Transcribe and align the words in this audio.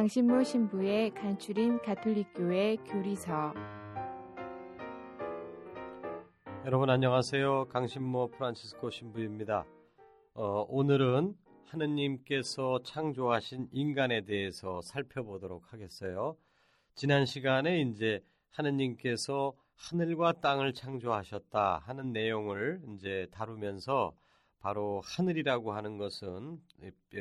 강신모 0.00 0.44
신부의 0.44 1.10
간추린 1.10 1.82
가톨릭교회 1.82 2.76
교리서 2.86 3.52
여러분 6.64 6.88
안녕하세요. 6.88 7.66
강신모 7.68 8.30
프란치스코 8.30 8.88
신부입니다. 8.88 9.66
어, 10.32 10.64
오늘은 10.70 11.36
하느님께서 11.66 12.82
창조하신 12.82 13.68
인간에 13.72 14.22
대해서 14.22 14.80
살펴보도록 14.80 15.70
하겠어요. 15.70 16.34
지난 16.94 17.26
시간에 17.26 17.82
이제 17.82 18.24
하느님께서 18.52 19.52
하늘과 19.76 20.40
땅을 20.40 20.72
창조하셨다 20.72 21.82
하는 21.84 22.12
내용을 22.14 22.80
이제 22.94 23.26
다루면서 23.32 24.14
바로 24.60 25.02
하늘이라고 25.04 25.74
하는 25.74 25.98
것은 25.98 26.58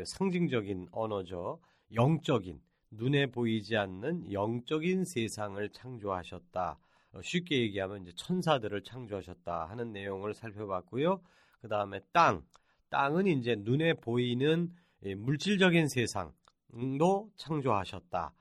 상징적인 0.05 0.87
언어죠. 0.93 1.59
영적인 1.93 2.61
눈에 2.91 3.27
보이지 3.27 3.77
않는 3.77 4.31
영적인 4.31 5.05
세상을 5.05 5.69
창조하셨다. 5.69 6.77
어, 7.11 7.21
쉽게 7.21 7.59
얘기하면 7.61 8.03
이제 8.03 8.11
천사들을 8.15 8.83
창조하셨다 8.83 9.65
하는 9.65 9.91
내용을 9.91 10.33
살펴봤고요. 10.33 11.21
그 11.61 11.67
다음에 11.67 11.99
땅, 12.11 12.43
땅은 12.89 13.27
이제 13.27 13.55
눈에 13.57 13.93
보이는 13.93 14.71
물질적인 15.01 15.87
세상도 15.87 17.31
창조하셨다. 17.35 18.33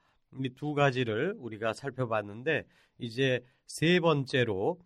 이 0.45 0.55
두 0.55 0.75
가지를 0.75 1.35
우리가 1.39 1.73
살펴봤는데 1.73 2.67
이제 2.99 3.43
세 3.67 4.01
번째로 4.01 4.79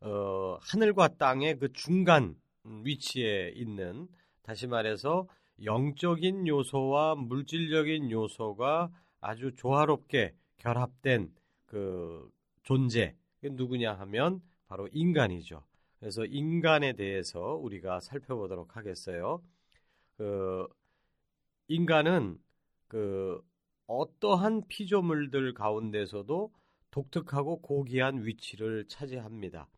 어, 0.00 0.58
하늘과 0.62 1.16
땅의 1.18 1.58
그 1.58 1.72
중간 1.72 2.34
위치에 2.64 3.52
있는 3.54 4.08
다시 4.42 4.66
말해서 4.66 5.28
영적인 5.64 6.46
요소와 6.46 7.16
물질적인 7.16 8.10
요소가 8.10 8.90
아주 9.20 9.54
조화롭게 9.54 10.34
결합된 10.58 11.32
그 11.66 12.30
존재 12.62 13.14
누구냐 13.42 13.94
하면 13.94 14.42
바로 14.66 14.88
인간이죠. 14.92 15.62
그래서 15.98 16.24
인간에 16.24 16.94
대해서 16.94 17.56
우리가 17.56 18.00
살펴보도록 18.00 18.76
하겠어요. 18.76 19.42
그 20.16 20.66
인간은 21.68 22.38
그 22.88 23.40
어떠한 23.86 24.66
피조물들 24.68 25.54
가운데서도 25.54 26.52
독특하고 26.90 27.60
고귀한 27.60 28.24
위치를 28.24 28.86
차지합니다. 28.88 29.68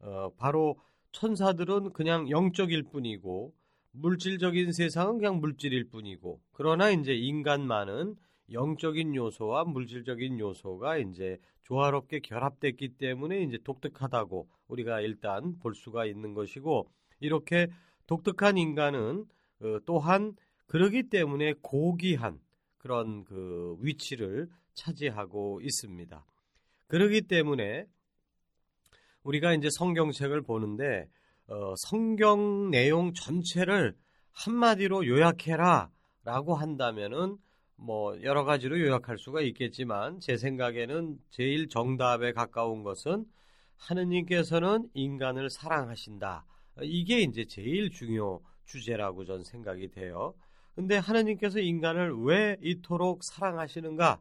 어, 0.00 0.30
바로 0.36 0.78
천사들은 1.12 1.92
그냥 1.92 2.30
영적일 2.30 2.84
뿐이고 2.84 3.54
물질적인 3.98 4.72
세상은 4.72 5.18
그냥 5.18 5.40
물질일 5.40 5.88
뿐이고 5.88 6.40
그러나 6.52 6.90
이제 6.90 7.14
인간만은 7.14 8.16
영적인 8.52 9.14
요소와 9.14 9.64
물질적인 9.64 10.38
요소가 10.38 10.98
이제 10.98 11.38
조화롭게 11.64 12.20
결합됐기 12.20 12.96
때문에 12.98 13.42
이제 13.42 13.58
독특하다고 13.64 14.48
우리가 14.68 15.00
일단 15.00 15.58
볼 15.58 15.74
수가 15.74 16.04
있는 16.04 16.34
것이고 16.34 16.88
이렇게 17.20 17.68
독특한 18.06 18.56
인간은 18.56 19.24
어, 19.60 19.78
또한 19.84 20.36
그러기 20.66 21.04
때문에 21.04 21.54
고귀한 21.62 22.38
그런 22.78 23.24
그 23.24 23.76
위치를 23.80 24.48
차지하고 24.74 25.60
있습니다. 25.62 26.24
그러기 26.86 27.22
때문에 27.22 27.86
우리가 29.22 29.54
이제 29.54 29.68
성경책을 29.70 30.42
보는데 30.42 31.08
어, 31.48 31.74
성경 31.76 32.70
내용 32.70 33.12
전체를 33.14 33.96
한마디로 34.32 35.06
요약해라 35.06 35.90
라고 36.24 36.54
한다면은 36.56 37.38
뭐 37.76 38.20
여러 38.22 38.44
가지로 38.44 38.80
요약할 38.80 39.16
수가 39.18 39.42
있겠지만 39.42 40.18
제 40.18 40.36
생각에는 40.36 41.18
제일 41.30 41.68
정답에 41.68 42.32
가까운 42.32 42.82
것은 42.82 43.26
하느님께서는 43.76 44.88
인간을 44.94 45.50
사랑하신다. 45.50 46.44
이게 46.82 47.20
이제 47.20 47.44
제일 47.44 47.90
중요 47.90 48.40
주제라고 48.64 49.24
전 49.24 49.44
생각이 49.44 49.90
돼요. 49.90 50.34
근데 50.74 50.96
하느님께서 50.96 51.60
인간을 51.60 52.24
왜 52.24 52.56
이토록 52.60 53.22
사랑하시는가? 53.22 54.20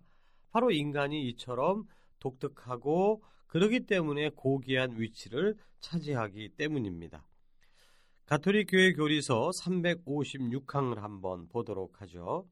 바로 0.52 0.72
인간이 0.72 1.28
이처럼 1.30 1.86
독특하고 2.20 3.24
그러기 3.56 3.86
때문에 3.86 4.32
고귀한 4.36 5.00
위치를 5.00 5.56
차지하기 5.80 6.58
때문입니다. 6.58 7.26
가톨릭 8.26 8.68
교회 8.70 8.92
교리서 8.92 9.52
356항을 9.64 10.96
한번 10.96 11.48
보도록 11.48 12.02
하죠. 12.02 12.50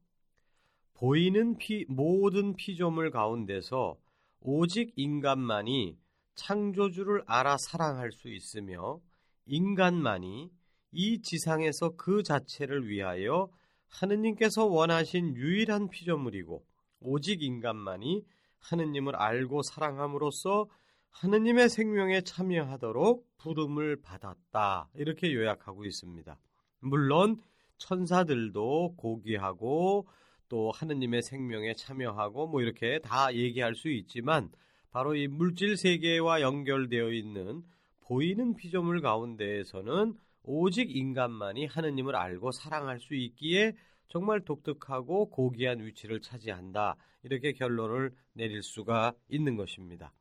보이는 0.94 1.58
피, 1.58 1.84
모든 1.90 2.54
피조물 2.56 3.10
가운데서 3.10 3.98
오직 4.40 4.94
인간만이 4.96 5.98
창조주를 6.36 7.24
알아 7.26 7.58
사랑할 7.58 8.10
수 8.10 8.30
있으며 8.30 8.98
인간만이 9.44 10.50
이 10.92 11.20
지상에서 11.20 11.96
그 11.98 12.22
자체를 12.22 12.88
위하여 12.88 13.50
하느님께서 13.88 14.64
원하신 14.64 15.36
유일한 15.36 15.90
피조물이고 15.90 16.64
오직 17.00 17.42
인간만이 17.42 18.24
하느님을 18.60 19.16
알고 19.16 19.60
사랑함으로써 19.64 20.66
하느님의 21.14 21.68
생명에 21.68 22.22
참여하도록 22.22 23.24
부름을 23.38 24.02
받았다. 24.02 24.88
이렇게 24.94 25.32
요약하고 25.32 25.84
있습니다. 25.84 26.36
물론 26.80 27.40
천사들도 27.78 28.96
고귀하고 28.96 30.08
또 30.48 30.72
하느님의 30.72 31.22
생명에 31.22 31.74
참여하고 31.74 32.48
뭐 32.48 32.62
이렇게 32.62 32.98
다 32.98 33.32
얘기할 33.32 33.76
수 33.76 33.88
있지만 33.90 34.50
바로 34.90 35.14
이 35.14 35.28
물질 35.28 35.76
세계와 35.76 36.40
연결되어 36.40 37.12
있는 37.12 37.62
보이는 38.00 38.56
피조물 38.56 39.00
가운데에서는 39.00 40.14
오직 40.42 40.94
인간만이 40.94 41.66
하느님을 41.66 42.16
알고 42.16 42.50
사랑할 42.50 42.98
수 42.98 43.14
있기에 43.14 43.76
정말 44.08 44.40
독특하고 44.40 45.30
고귀한 45.30 45.80
위치를 45.84 46.20
차지한다. 46.20 46.96
이렇게 47.22 47.52
결론을 47.52 48.12
내릴 48.34 48.62
수가 48.62 49.14
있는 49.28 49.56
것입니다. 49.56 50.12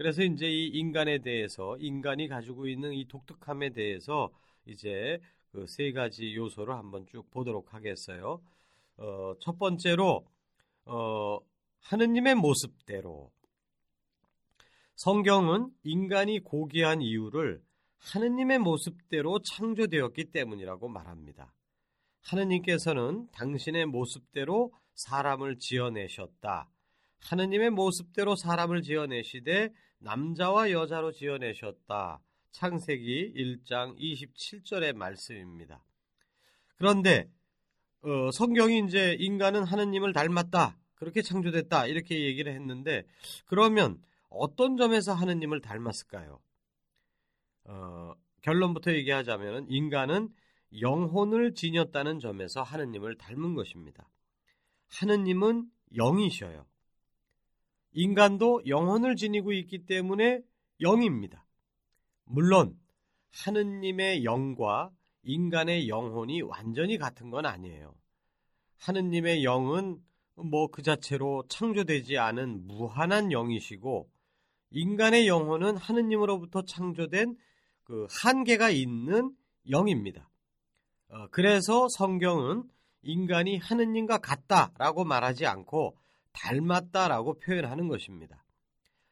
그래서 0.00 0.22
이제 0.22 0.46
이 0.46 0.68
인간에 0.68 1.18
대해서 1.18 1.76
인간이 1.76 2.26
가지고 2.26 2.66
있는 2.66 2.94
이 2.94 3.06
독특함에 3.06 3.74
대해서 3.74 4.30
이제 4.64 5.20
그 5.52 5.66
세 5.66 5.92
가지 5.92 6.34
요소를 6.34 6.72
한번 6.72 7.04
쭉 7.06 7.30
보도록 7.30 7.74
하겠어요. 7.74 8.40
어, 8.96 9.34
첫 9.42 9.58
번째로 9.58 10.26
어, 10.86 11.38
하느님의 11.80 12.34
모습대로 12.36 13.30
성경은 14.96 15.70
인간이 15.82 16.38
고귀한 16.38 17.02
이유를 17.02 17.62
하느님의 17.98 18.58
모습대로 18.58 19.40
창조되었기 19.42 20.32
때문이라고 20.32 20.88
말합니다. 20.88 21.52
하느님께서는 22.22 23.28
당신의 23.32 23.84
모습대로 23.84 24.72
사람을 24.94 25.58
지어내셨다. 25.58 26.70
하느님의 27.20 27.70
모습대로 27.70 28.36
사람을 28.36 28.82
지어내시되 28.82 29.70
남자와 29.98 30.70
여자로 30.70 31.12
지어내셨다. 31.12 32.20
창세기 32.52 33.34
1장 33.36 33.96
27절의 33.98 34.94
말씀입니다. 34.94 35.84
그런데 36.76 37.30
어, 38.02 38.30
성경이 38.32 38.84
이제 38.86 39.16
인간은 39.18 39.64
하느님을 39.64 40.12
닮았다. 40.12 40.76
그렇게 40.94 41.22
창조됐다. 41.22 41.86
이렇게 41.86 42.24
얘기를 42.24 42.52
했는데 42.52 43.04
그러면 43.46 44.02
어떤 44.28 44.76
점에서 44.76 45.12
하느님을 45.12 45.60
닮았을까요? 45.60 46.40
어, 47.64 48.14
결론부터 48.42 48.92
얘기하자면 48.92 49.66
인간은 49.68 50.30
영혼을 50.80 51.54
지녔다는 51.54 52.20
점에서 52.20 52.62
하느님을 52.62 53.16
닮은 53.16 53.54
것입니다. 53.54 54.08
하느님은 54.88 55.70
영이셔요. 55.96 56.66
인간도 57.92 58.62
영혼을 58.66 59.16
지니고 59.16 59.52
있기 59.52 59.86
때문에 59.86 60.40
영입니다. 60.80 61.46
물론 62.24 62.78
하느님의 63.44 64.24
영과 64.24 64.90
인간의 65.22 65.88
영혼이 65.88 66.42
완전히 66.42 66.98
같은 66.98 67.30
건 67.30 67.46
아니에요. 67.46 67.94
하느님의 68.78 69.44
영은 69.44 70.00
뭐 70.42 70.68
그 70.68 70.82
자체로 70.82 71.44
창조되지 71.48 72.18
않은 72.18 72.66
무한한 72.66 73.32
영이시고 73.32 74.08
인간의 74.70 75.26
영혼은 75.26 75.76
하느님으로부터 75.76 76.62
창조된 76.62 77.36
그 77.82 78.06
한계가 78.22 78.70
있는 78.70 79.34
영입니다. 79.68 80.30
어, 81.08 81.26
그래서 81.30 81.88
성경은 81.88 82.62
인간이 83.02 83.58
하느님과 83.58 84.18
같다라고 84.18 85.04
말하지 85.04 85.46
않고 85.46 85.96
닮았다라고 86.32 87.38
표현하는 87.40 87.88
것입니다. 87.88 88.44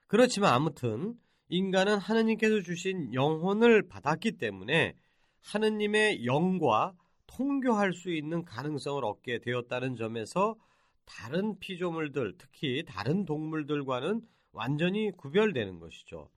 그렇지만 0.07 0.55
아무튼 0.55 1.15
인간은 1.49 1.99
하느님께서 1.99 2.63
주신 2.63 3.13
영혼을 3.15 3.89
받았기 3.89 4.39
때문에 4.39 4.95
하느님의 5.43 6.27
영과 6.27 6.95
통교할 7.27 7.93
수 7.93 8.13
있는 8.13 8.45
가능성을 8.45 9.05
얻게 9.05 9.39
되었다는 9.39 9.97
점에서 9.97 10.57
다른 11.05 11.59
피조물들, 11.59 12.35
특히 12.39 12.85
다른 12.87 13.25
동물들과는 13.25 14.21
완전히 14.53 15.11
구별되는 15.13 15.79
것이죠. 15.79 16.31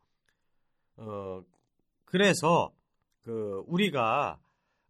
어, 0.98 1.44
그래서 2.06 2.72
그 3.22 3.64
우리가 3.68 4.40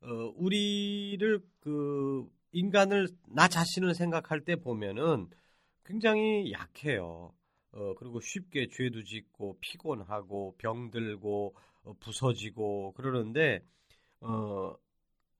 어, 0.02 0.08
우리를 0.36 1.40
그 1.60 2.28
인간을 2.52 3.08
나 3.28 3.48
자신을 3.48 3.94
생각할 3.96 4.42
때 4.42 4.56
보면은 4.56 5.30
굉장히 5.92 6.54
약해요. 6.54 7.34
어, 7.74 7.94
그리고 7.96 8.22
쉽게 8.22 8.70
죄도 8.70 9.04
짓고 9.04 9.58
피곤하고 9.60 10.56
병들고 10.58 11.56
어, 11.84 11.94
부서지고 12.00 12.94
그러는데 12.94 13.62
어, 14.22 14.74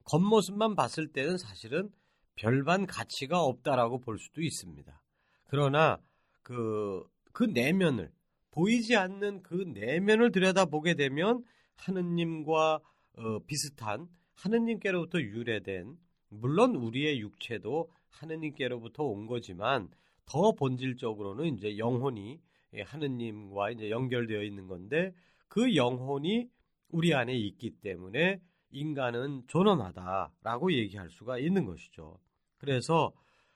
겉모습만 0.04 0.74
봤을 0.74 1.08
때는 1.08 1.38
사실은 1.38 1.90
별반 2.34 2.86
가치가 2.86 3.40
없다라고 3.40 4.00
볼 4.00 4.18
수도 4.18 4.42
있습니다. 4.42 5.02
그러나 5.48 5.98
그, 6.42 7.02
그 7.32 7.44
내면을 7.44 8.12
보이지 8.50 8.94
않는 8.94 9.42
그 9.42 9.54
내면을 9.54 10.32
들여다보게 10.32 10.94
되면 10.94 11.44
하느님과 11.76 12.80
어, 13.14 13.38
비슷한 13.46 14.06
하느님께로부터 14.34 15.18
유래된 15.18 15.96
물론 16.28 16.74
우리의 16.74 17.20
육체도 17.20 17.90
하느님께로부터 18.10 19.04
온 19.04 19.26
거지만 19.26 19.88
더 20.32 20.52
본질적으로는 20.52 21.56
이제 21.56 21.76
영혼이 21.76 22.40
하느님과 22.84 23.70
이제 23.70 23.90
연결되어 23.90 24.42
있는 24.42 24.66
건데 24.66 25.14
그 25.48 25.76
영혼이 25.76 26.48
우리 26.88 27.14
안에 27.14 27.34
있기 27.34 27.70
때문에 27.82 28.40
인간은 28.70 29.44
존엄하다라고 29.48 30.72
얘기할 30.72 31.10
수가 31.10 31.38
있는 31.38 31.66
것이죠. 31.66 32.18
그래서 32.58 33.12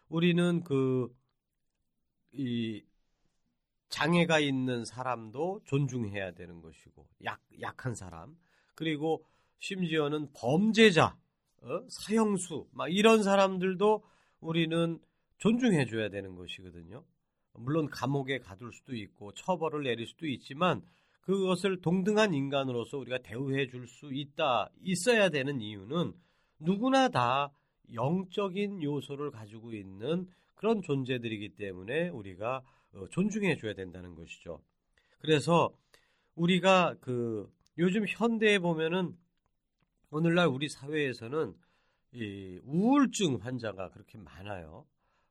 우리는 0.08 0.62
그 0.62 1.08
이 2.38 2.82
장애가 3.88 4.40
있는 4.40 4.84
사람도 4.84 5.62
존중해야 5.64 6.32
되는 6.32 6.60
것이고 6.60 7.06
약 7.24 7.40
약한 7.60 7.94
사람 7.94 8.36
그리고 8.74 9.24
심지어는 9.58 10.28
범죄자, 10.34 11.16
어? 11.62 11.80
사형수 11.88 12.68
막 12.72 12.92
이런 12.92 13.22
사람들도 13.22 14.04
우리는 14.40 15.00
존중해 15.38 15.86
줘야 15.86 16.08
되는 16.08 16.34
것이거든요. 16.34 17.04
물론 17.54 17.88
감옥에 17.88 18.38
가둘 18.38 18.72
수도 18.72 18.94
있고 18.94 19.32
처벌을 19.32 19.84
내릴 19.84 20.06
수도 20.06 20.26
있지만 20.26 20.82
그것을 21.22 21.80
동등한 21.80 22.34
인간으로서 22.34 22.98
우리가 22.98 23.18
대우해 23.18 23.66
줄 23.66 23.86
수 23.88 24.12
있다 24.12 24.70
있어야 24.82 25.28
되는 25.28 25.60
이유는 25.60 26.12
누구나 26.60 27.08
다 27.08 27.50
영적인 27.92 28.82
요소를 28.82 29.30
가지고 29.30 29.72
있는 29.72 30.28
그런 30.54 30.82
존재들이기 30.82 31.50
때문에 31.56 32.08
우리가 32.08 32.62
어, 32.94 33.08
존중해 33.08 33.56
줘야 33.56 33.74
된다는 33.74 34.14
것이죠. 34.14 34.60
그래서 35.18 35.74
우리가 36.34 36.94
그 37.00 37.50
요즘 37.78 38.06
현대에 38.06 38.58
보면은 38.58 39.16
오늘날 40.10 40.46
우리 40.46 40.68
사회에서는 40.68 41.54
이 42.12 42.60
우울증 42.64 43.36
환자가 43.42 43.90
그렇게 43.90 44.16
많아요. 44.18 44.86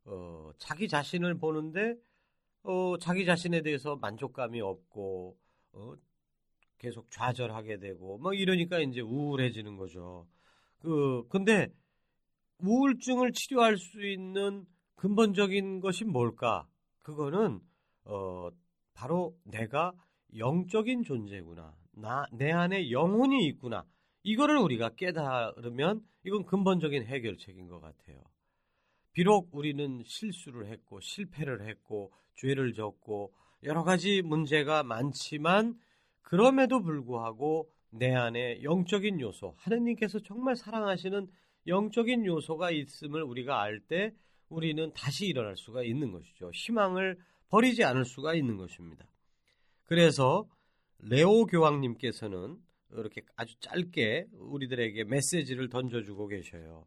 어, 0.06 0.52
자기 0.58 0.88
자신을 0.88 1.36
보는데 1.38 1.96
어, 2.64 2.98
자기 3.00 3.26
자신에 3.26 3.62
대해서 3.62 3.96
만족감이 3.96 4.62
없고 4.62 5.38
어, 5.74 5.94
계속 6.78 7.10
좌절하게 7.12 7.80
되고 7.80 8.18
뭐 8.18 8.34
이러니까 8.34 8.80
이제 8.80 9.02
우울해지는 9.02 9.78
거죠. 9.78 10.28
그 10.80 11.28
근데 11.30 11.68
우울증을 12.60 13.32
치료할 13.34 13.78
수 13.78 14.06
있는 14.06 14.66
근본적인 14.96 15.82
것이 15.82 16.06
뭘까? 16.06 16.68
그거는 17.00 17.60
어, 18.06 18.50
바로 18.94 19.38
내가 19.44 19.94
영적인 20.38 21.04
존재구나. 21.04 21.76
나, 21.92 22.26
내 22.32 22.52
안에 22.52 22.92
영혼이 22.92 23.46
있구나. 23.48 23.86
이거를 24.24 24.58
우리가 24.58 24.90
깨달으면 24.96 26.02
이건 26.24 26.46
근본적인 26.46 27.06
해결책인 27.06 27.68
것 27.68 27.80
같아요. 27.80 28.24
비록 29.16 29.48
우리는 29.54 30.04
실수를 30.06 30.68
했고 30.68 31.00
실패를 31.00 31.66
했고 31.70 32.12
죄를 32.36 32.74
졌고 32.74 33.34
여러 33.64 33.86
가지 33.86 34.22
문제가 34.22 34.84
많지만 34.84 35.80
그럼에도 36.22 36.82
불구하고 36.82 37.72
내 37.92 38.14
안에 38.14 38.62
영적인 38.62 39.22
요소, 39.22 39.56
하느님께서 39.58 40.20
정말 40.20 40.58
사랑하시는 40.58 41.28
영적인 41.66 42.26
요소가 42.26 42.72
있음을 42.72 43.24
우리가 43.24 43.62
알 43.62 43.80
때 43.88 44.12
우리는 44.50 44.92
다시 44.94 45.28
일어날 45.28 45.56
수가 45.56 45.84
있는 45.84 46.12
것이죠. 46.12 46.52
희망을 46.54 47.18
버리지 47.48 47.86
않을 47.86 48.04
수가 48.04 48.36
있는 48.36 48.58
것입니다. 48.58 49.08
그래서 49.86 50.46
레오 51.00 51.46
교황님께서는 51.46 52.58
이렇게 52.92 53.22
아주 53.38 53.58
짧게 53.62 54.28
우리들에게 54.34 55.06
메시지를 55.06 55.70
던져주고 55.70 56.28
계셔요. 56.28 56.86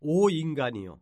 오 0.00 0.28
인간이요. 0.28 1.00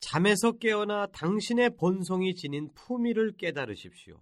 잠에서 0.00 0.52
깨어나 0.52 1.06
당신의 1.08 1.76
본성이 1.76 2.34
지닌 2.34 2.70
품위를 2.74 3.32
깨달으십시오. 3.36 4.20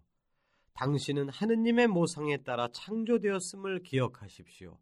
당신은 0.74 1.28
하느님의 1.28 1.88
모상에 1.88 2.36
따라 2.38 2.68
창조되었음을 2.72 3.82
기억하십시오. 3.82 4.78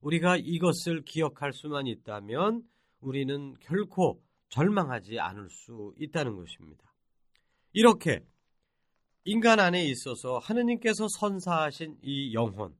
우리가 0.00 0.36
이것을 0.36 1.02
기억할 1.04 1.52
수만 1.52 1.86
있다면 1.86 2.62
우리는 3.00 3.54
결코 3.60 4.20
절망하지 4.48 5.18
않을 5.20 5.48
수 5.50 5.94
있다는 5.98 6.36
것입니다. 6.36 6.92
이렇게 7.72 8.24
인간 9.24 9.60
안에 9.60 9.84
있어서 9.86 10.38
하느님께서 10.38 11.06
선사하신 11.08 11.98
이 12.02 12.34
영혼, 12.34 12.74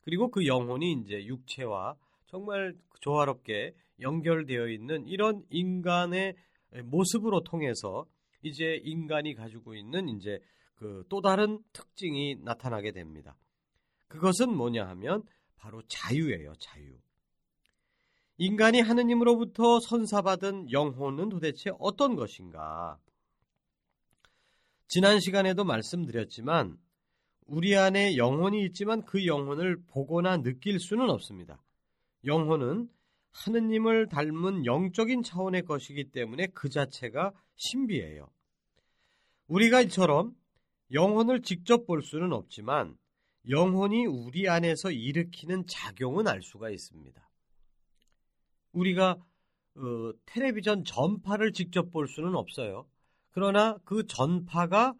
그리고 0.00 0.30
그 0.30 0.46
영혼이 0.46 0.92
이제 1.04 1.24
육체와 1.24 1.96
정말 2.26 2.74
조화롭게 3.00 3.74
연결되어 4.00 4.68
있는 4.68 5.06
이런 5.06 5.44
인간의 5.50 6.34
모습으로 6.82 7.42
통해서 7.44 8.06
이제 8.42 8.80
인간이 8.84 9.34
가지고 9.34 9.74
있는 9.74 10.08
이제 10.08 10.40
그 10.74 11.04
또 11.08 11.20
다른 11.20 11.62
특징이 11.72 12.36
나타나게 12.42 12.92
됩니다. 12.92 13.36
그것은 14.08 14.54
뭐냐 14.54 14.86
하면 14.88 15.22
바로 15.56 15.82
자유예요, 15.88 16.54
자유. 16.58 16.98
인간이 18.36 18.80
하느님으로부터 18.80 19.78
선사받은 19.80 20.72
영혼은 20.72 21.28
도대체 21.28 21.70
어떤 21.78 22.16
것인가? 22.16 22.98
지난 24.88 25.20
시간에도 25.20 25.64
말씀드렸지만 25.64 26.76
우리 27.46 27.76
안에 27.76 28.16
영혼이 28.16 28.64
있지만 28.66 29.02
그 29.02 29.26
영혼을 29.26 29.80
보거나 29.86 30.38
느낄 30.38 30.80
수는 30.80 31.10
없습니다. 31.10 31.62
영혼은 32.24 32.88
하느님을 33.34 34.08
닮은 34.08 34.64
영적인 34.64 35.22
차원의 35.22 35.64
것이기 35.64 36.10
때문에 36.12 36.46
그 36.54 36.68
자체가 36.68 37.32
신비해요. 37.56 38.30
우리가 39.48 39.80
이처럼 39.82 40.34
영혼을 40.92 41.42
직접 41.42 41.86
볼 41.86 42.02
수는 42.02 42.32
없지만 42.32 42.96
영혼이 43.48 44.06
우리 44.06 44.48
안에서 44.48 44.90
일으키는 44.90 45.66
작용은 45.66 46.28
알 46.28 46.42
수가 46.42 46.70
있습니다. 46.70 47.28
우리가 48.72 49.16
어, 49.76 50.12
텔레비전 50.26 50.84
전파를 50.84 51.52
직접 51.52 51.90
볼 51.90 52.06
수는 52.06 52.36
없어요. 52.36 52.86
그러나 53.32 53.76
그 53.84 54.06
전파가 54.06 54.94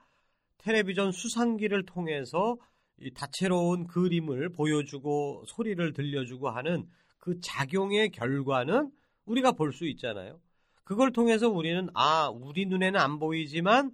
텔레비전 0.59 1.13
수상기를 1.13 1.87
통해서 1.87 2.57
이 2.99 3.13
다채로운 3.13 3.87
그림을 3.87 4.51
보여주고 4.51 5.45
소리를 5.47 5.93
들려주고 5.93 6.51
하는 6.51 6.89
그 7.25 7.41
작용의 7.41 8.11
결과는 8.11 8.91
우리가 9.25 9.53
볼 9.53 9.73
수 9.73 9.87
있잖아요. 9.87 10.39
그걸 10.85 11.11
통해서 11.11 11.49
우리는 11.49 11.89
아, 11.95 12.29
우리 12.29 12.67
눈에는 12.67 13.01
안 13.01 13.19
보이지만 13.19 13.93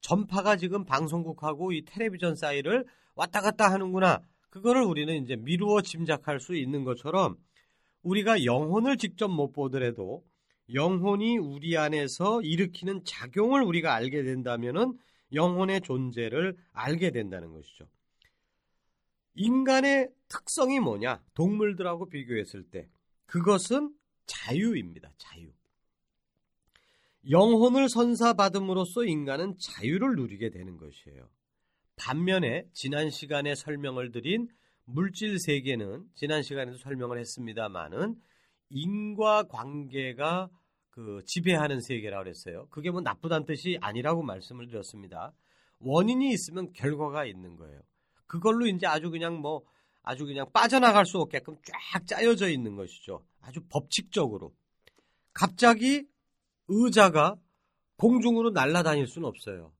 전파가 0.00 0.56
지금 0.56 0.86
방송국하고 0.86 1.72
이 1.72 1.84
텔레비전 1.84 2.34
사이를 2.36 2.86
왔다 3.14 3.42
갔다 3.42 3.70
하는구나. 3.70 4.22
그거를 4.48 4.82
우리는 4.82 5.14
이제 5.22 5.36
미루어 5.36 5.82
짐작할 5.82 6.40
수 6.40 6.56
있는 6.56 6.84
것처럼 6.84 7.36
우리가 8.02 8.46
영혼을 8.46 8.96
직접 8.96 9.28
못 9.28 9.52
보더라도 9.52 10.24
영혼이 10.72 11.36
우리 11.36 11.76
안에서 11.76 12.40
일으키는 12.40 13.04
작용을 13.04 13.62
우리가 13.62 13.94
알게 13.94 14.22
된다면은 14.22 14.98
영혼의 15.34 15.82
존재를 15.82 16.56
알게 16.72 17.10
된다는 17.10 17.52
것이죠. 17.52 17.84
인간의 19.34 20.10
특성이 20.28 20.80
뭐냐? 20.80 21.22
동물들하고 21.34 22.08
비교했을 22.08 22.64
때 22.64 22.88
그것은 23.26 23.94
자유입니다. 24.26 25.10
자유. 25.18 25.50
영혼을 27.30 27.88
선사받음으로써 27.88 29.04
인간은 29.04 29.56
자유를 29.58 30.16
누리게 30.16 30.50
되는 30.50 30.76
것이에요. 30.76 31.28
반면에 31.96 32.64
지난 32.72 33.10
시간에 33.10 33.54
설명을 33.54 34.10
드린 34.10 34.48
물질 34.84 35.38
세계는 35.38 36.06
지난 36.14 36.42
시간에도 36.42 36.78
설명을 36.78 37.18
했습니다만은 37.18 38.16
인과 38.70 39.44
관계가 39.44 40.48
그 40.88 41.22
지배하는 41.26 41.80
세계라고 41.80 42.24
그랬어요. 42.24 42.66
그게 42.70 42.90
뭐 42.90 43.00
나쁘다는 43.00 43.46
뜻이 43.46 43.78
아니라고 43.80 44.22
말씀을 44.22 44.66
드렸습니다. 44.66 45.32
원인이 45.78 46.30
있으면 46.32 46.72
결과가 46.72 47.24
있는 47.26 47.56
거예요. 47.56 47.80
그걸로 48.30 48.66
이제 48.66 48.86
아주 48.86 49.10
그냥 49.10 49.40
뭐 49.40 49.64
아주 50.02 50.24
그냥 50.24 50.46
빠져나갈 50.52 51.04
수 51.04 51.18
없게끔 51.18 51.56
쫙 51.64 52.06
짜여져 52.06 52.48
있는 52.48 52.76
것이죠. 52.76 53.24
아주 53.40 53.60
법칙적으로. 53.68 54.54
갑자기 55.32 56.06
의자가 56.68 57.36
공중으로 57.96 58.50
날아다닐 58.50 59.06
수는 59.06 59.28
없어요. 59.28 59.72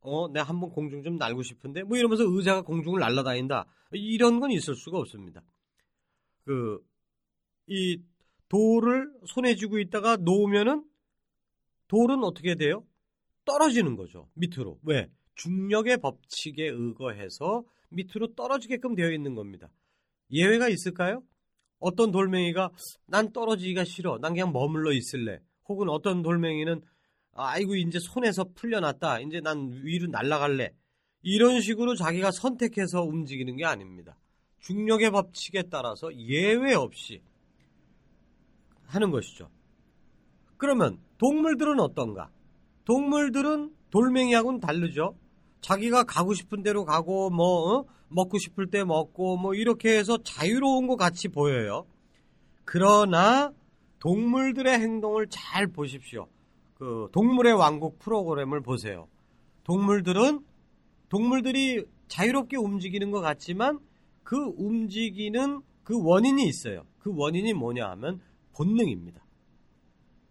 어, 0.00 0.28
내가 0.28 0.48
한번 0.48 0.70
공중 0.70 1.02
좀 1.04 1.16
날고 1.16 1.42
싶은데 1.42 1.84
뭐 1.84 1.96
이러면서 1.96 2.24
의자가 2.26 2.62
공중을 2.62 2.98
날아다닌다. 3.00 3.66
이런 3.92 4.40
건 4.40 4.50
있을 4.50 4.74
수가 4.74 4.98
없습니다. 4.98 5.42
그 6.44 6.82
이 7.66 8.02
돌을 8.48 9.10
손에 9.26 9.54
쥐고 9.54 9.78
있다가 9.78 10.16
놓으면은 10.16 10.84
돌은 11.88 12.22
어떻게 12.22 12.54
돼요? 12.54 12.84
떨어지는 13.44 13.96
거죠. 13.96 14.28
밑으로. 14.34 14.78
왜? 14.82 15.10
중력의 15.34 15.98
법칙에 15.98 16.66
의거해서 16.68 17.64
밑으로 17.92 18.34
떨어지게끔 18.34 18.94
되어 18.94 19.10
있는 19.10 19.34
겁니다. 19.34 19.68
예외가 20.30 20.68
있을까요? 20.68 21.22
어떤 21.78 22.10
돌멩이가 22.10 22.70
난 23.06 23.32
떨어지기가 23.32 23.84
싫어. 23.84 24.18
난 24.18 24.32
그냥 24.32 24.52
머물러 24.52 24.92
있을래. 24.92 25.40
혹은 25.68 25.88
어떤 25.88 26.22
돌멩이는 26.22 26.80
아이고 27.34 27.76
이제 27.76 27.98
손에서 27.98 28.44
풀려났다. 28.54 29.20
이제 29.20 29.40
난 29.40 29.70
위로 29.82 30.08
날아갈래. 30.08 30.72
이런 31.22 31.60
식으로 31.60 31.94
자기가 31.94 32.30
선택해서 32.30 33.02
움직이는 33.02 33.56
게 33.56 33.64
아닙니다. 33.64 34.18
중력의 34.60 35.10
법칙에 35.10 35.64
따라서 35.70 36.14
예외 36.16 36.74
없이 36.74 37.22
하는 38.86 39.10
것이죠. 39.10 39.50
그러면 40.56 41.00
동물들은 41.18 41.80
어떤가? 41.80 42.30
동물들은 42.84 43.74
돌멩이하고는 43.90 44.60
다르죠. 44.60 45.16
자기가 45.62 46.04
가고 46.04 46.34
싶은 46.34 46.62
대로 46.62 46.84
가고 46.84 47.30
뭐 47.30 47.78
어? 47.78 47.84
먹고 48.08 48.38
싶을 48.38 48.68
때 48.70 48.84
먹고 48.84 49.38
뭐 49.38 49.54
이렇게 49.54 49.96
해서 49.96 50.18
자유로운 50.22 50.86
것 50.86 50.96
같이 50.96 51.28
보여요. 51.28 51.86
그러나 52.64 53.52
동물들의 54.00 54.72
행동을 54.72 55.28
잘 55.30 55.66
보십시오. 55.68 56.26
그 56.74 57.08
동물의 57.12 57.54
왕국 57.54 57.98
프로그램을 57.98 58.60
보세요. 58.60 59.08
동물들은 59.64 60.44
동물들이 61.08 61.84
자유롭게 62.08 62.56
움직이는 62.56 63.10
것 63.10 63.20
같지만 63.20 63.78
그 64.22 64.36
움직이는 64.36 65.62
그 65.84 65.94
원인이 66.02 66.44
있어요. 66.44 66.84
그 66.98 67.12
원인이 67.14 67.52
뭐냐 67.54 67.88
하면 67.90 68.20
본능입니다. 68.56 69.22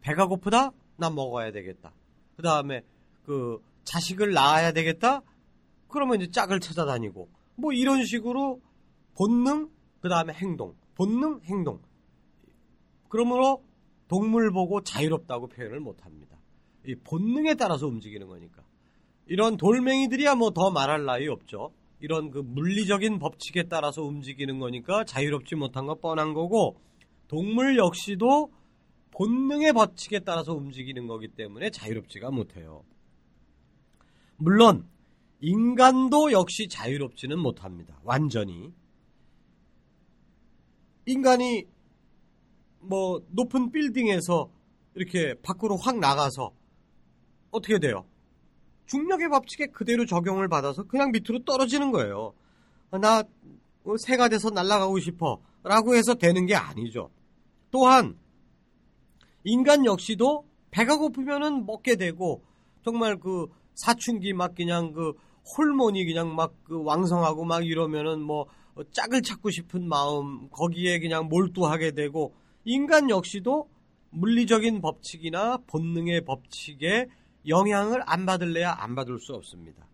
배가 0.01 0.27
고프다? 0.27 0.71
나 0.97 1.09
먹어야 1.09 1.51
되겠다. 1.51 1.93
그 2.35 2.41
다음에 2.41 2.81
그 3.23 3.59
자식을 3.83 4.33
낳아야 4.33 4.71
되겠다? 4.71 5.21
그러면 5.87 6.21
이제 6.21 6.31
짝을 6.31 6.59
찾아다니고 6.59 7.29
뭐 7.55 7.73
이런 7.73 8.05
식으로 8.05 8.61
본능 9.15 9.69
그 9.99 10.09
다음에 10.09 10.33
행동 10.33 10.75
본능 10.95 11.41
행동 11.43 11.81
그러므로 13.09 13.63
동물 14.07 14.51
보고 14.51 14.81
자유롭다고 14.81 15.47
표현을 15.47 15.79
못합니다. 15.79 16.37
이 16.85 16.95
본능에 16.95 17.55
따라서 17.55 17.87
움직이는 17.87 18.27
거니까 18.27 18.63
이런 19.27 19.57
돌멩이들이야 19.57 20.35
뭐 20.35 20.51
더 20.51 20.71
말할 20.71 21.05
나위 21.05 21.27
없죠. 21.27 21.71
이런 21.99 22.31
그 22.31 22.39
물리적인 22.39 23.19
법칙에 23.19 23.63
따라서 23.69 24.01
움직이는 24.01 24.59
거니까 24.59 25.03
자유롭지 25.03 25.55
못한 25.55 25.85
거 25.85 25.95
뻔한 25.95 26.33
거고 26.33 26.77
동물 27.27 27.77
역시도 27.77 28.51
본능의 29.11 29.73
법칙에 29.73 30.19
따라서 30.19 30.53
움직이는 30.53 31.07
거기 31.07 31.27
때문에 31.27 31.69
자유롭지가 31.69 32.31
못해요. 32.31 32.83
물론 34.41 34.87
인간도 35.39 36.31
역시 36.31 36.67
자유롭지는 36.67 37.37
못합니다. 37.37 37.99
완전히. 38.03 38.73
인간이 41.05 41.67
뭐 42.79 43.21
높은 43.29 43.71
빌딩에서 43.71 44.49
이렇게 44.95 45.35
밖으로 45.43 45.77
확 45.77 45.99
나가서 45.99 46.51
어떻게 47.51 47.77
돼요? 47.77 48.05
중력의 48.87 49.29
법칙에 49.29 49.67
그대로 49.67 50.07
적용을 50.07 50.47
받아서 50.47 50.83
그냥 50.83 51.11
밑으로 51.11 51.43
떨어지는 51.45 51.91
거예요. 51.91 52.33
나 52.99 53.23
새가 53.99 54.29
돼서 54.29 54.49
날아가고 54.49 54.99
싶어 54.99 55.39
라고 55.63 55.95
해서 55.95 56.15
되는 56.15 56.47
게 56.47 56.55
아니죠. 56.55 57.11
또한 57.69 58.17
인간 59.43 59.85
역시도 59.85 60.45
배가 60.71 60.97
고프면은 60.97 61.67
먹게 61.67 61.95
되고 61.95 62.43
정말 62.83 63.19
그 63.19 63.47
사춘기 63.73 64.33
막 64.33 64.55
그냥 64.55 64.91
그 64.93 65.13
호르몬이 65.57 66.05
그냥 66.05 66.35
막 66.35 66.53
그 66.71 66.81
왕성하고 66.83 67.43
막 67.43 67.65
이러면은 67.65 68.21
뭐 68.21 68.47
짝을 68.93 69.23
찾고 69.23 69.49
싶은 69.49 69.89
마음 69.89 70.47
거기에 70.49 71.01
그냥 71.01 71.27
몰두하게 71.27 71.91
되고 71.91 72.33
인간 72.63 73.09
역시도 73.09 73.69
물리적인 74.11 74.79
법칙이나 74.79 75.57
본능의 75.67 76.23
법칙에 76.23 77.07
영향을 77.45 78.01
안 78.05 78.25
받을래야 78.25 78.73
안 78.77 78.95
받을 78.95 79.19
수 79.19 79.33
없습니다. 79.33 79.85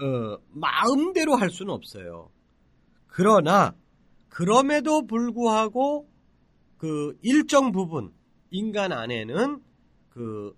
어, 0.00 0.38
마음대로 0.50 1.34
할 1.34 1.50
수는 1.50 1.74
없어요. 1.74 2.30
그러나 3.08 3.74
그럼에도 4.28 5.04
불구하고 5.04 6.08
그 6.76 7.18
일정 7.22 7.72
부분 7.72 8.12
인간 8.52 8.92
안에는 8.92 9.60
그 10.10 10.56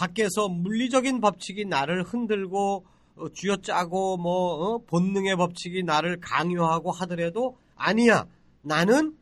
밖에서 0.00 0.48
물리적인 0.48 1.20
법칙이 1.20 1.66
나를 1.66 2.02
흔들고 2.02 2.86
어, 3.16 3.28
쥐어짜고 3.34 4.16
뭐 4.16 4.54
어, 4.54 4.78
본능의 4.86 5.36
법칙이 5.36 5.82
나를 5.82 6.20
강요하고 6.20 6.90
하더라도 6.90 7.58
아니야 7.76 8.26
나는 8.62 9.14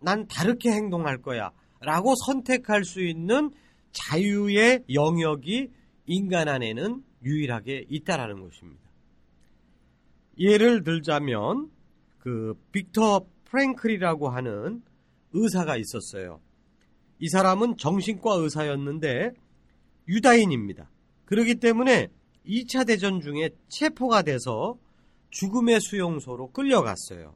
난 0.00 0.26
다르게 0.26 0.72
행동할 0.72 1.18
거야 1.18 1.52
라고 1.80 2.14
선택할 2.26 2.84
수 2.84 3.00
있는 3.00 3.52
자유의 3.92 4.84
영역이 4.92 5.70
인간 6.06 6.48
안에는 6.48 7.04
유일하게 7.22 7.86
있다라는 7.88 8.42
것입니다. 8.42 8.82
예를 10.38 10.82
들자면 10.82 11.70
그 12.18 12.54
빅터 12.72 13.26
프랭클이라고 13.44 14.30
하는 14.30 14.82
의사가 15.32 15.76
있었어요. 15.76 16.40
이 17.20 17.28
사람은 17.28 17.76
정신과 17.76 18.34
의사였는데 18.34 19.32
유다인입니다. 20.08 20.90
그렇기 21.24 21.56
때문에 21.56 22.08
2차 22.46 22.86
대전 22.86 23.20
중에 23.20 23.50
체포가 23.68 24.22
돼서 24.22 24.76
죽음의 25.30 25.80
수용소로 25.80 26.52
끌려갔어요. 26.52 27.34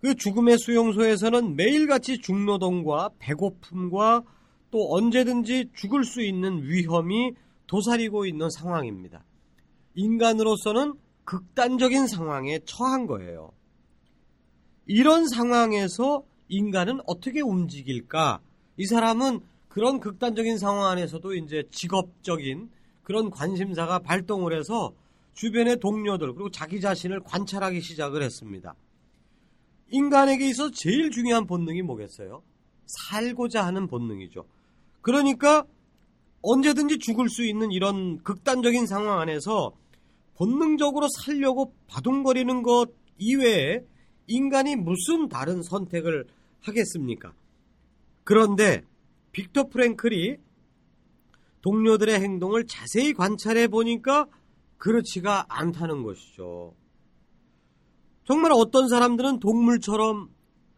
그 0.00 0.14
죽음의 0.14 0.58
수용소에서는 0.58 1.56
매일같이 1.56 2.18
중노동과 2.18 3.10
배고픔과 3.18 4.22
또 4.70 4.94
언제든지 4.94 5.70
죽을 5.74 6.04
수 6.04 6.22
있는 6.22 6.62
위험이 6.62 7.32
도사리고 7.66 8.26
있는 8.26 8.48
상황입니다. 8.50 9.24
인간으로서는 9.94 10.94
극단적인 11.24 12.06
상황에 12.06 12.60
처한 12.64 13.06
거예요. 13.06 13.52
이런 14.86 15.28
상황에서 15.28 16.24
인간은 16.48 17.00
어떻게 17.06 17.40
움직일까? 17.40 18.40
이 18.78 18.86
사람은 18.86 19.40
그런 19.68 20.00
극단적인 20.00 20.58
상황 20.58 20.86
안에서도 20.86 21.34
이제 21.34 21.62
직업적인 21.70 22.70
그런 23.02 23.30
관심사가 23.30 23.98
발동을 23.98 24.58
해서 24.58 24.92
주변의 25.34 25.78
동료들 25.78 26.34
그리고 26.34 26.50
자기 26.50 26.80
자신을 26.80 27.20
관찰하기 27.20 27.80
시작을 27.80 28.22
했습니다. 28.22 28.74
인간에게 29.90 30.48
있어서 30.48 30.70
제일 30.72 31.10
중요한 31.10 31.46
본능이 31.46 31.82
뭐겠어요? 31.82 32.42
살고자 32.86 33.64
하는 33.64 33.86
본능이죠. 33.86 34.44
그러니까 35.00 35.64
언제든지 36.42 36.98
죽을 36.98 37.28
수 37.28 37.44
있는 37.44 37.72
이런 37.72 38.18
극단적인 38.22 38.86
상황 38.86 39.20
안에서 39.20 39.72
본능적으로 40.36 41.08
살려고 41.08 41.72
바둥거리는 41.88 42.62
것 42.62 42.90
이외에 43.18 43.84
인간이 44.26 44.76
무슨 44.76 45.28
다른 45.28 45.62
선택을 45.62 46.26
하겠습니까? 46.60 47.32
그런데 48.24 48.82
빅터 49.32 49.68
프랭클이 49.68 50.36
동료들의 51.62 52.20
행동을 52.20 52.66
자세히 52.66 53.12
관찰해 53.12 53.68
보니까 53.68 54.26
그렇지가 54.78 55.46
않다는 55.48 56.02
것이죠. 56.02 56.74
정말 58.24 58.52
어떤 58.52 58.88
사람들은 58.88 59.40
동물처럼 59.40 60.28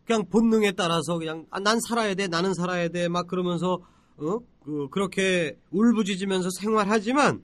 그냥 0.04 0.26
본능에 0.28 0.72
따라서 0.72 1.18
그냥 1.18 1.46
아, 1.50 1.60
난 1.60 1.78
살아야 1.80 2.14
돼, 2.14 2.26
나는 2.26 2.54
살아야 2.54 2.88
돼, 2.88 3.08
막 3.08 3.26
그러면서 3.26 3.80
어? 4.16 4.38
그, 4.64 4.88
그렇게 4.90 5.58
울부짖으면서 5.70 6.48
생활하지만 6.60 7.42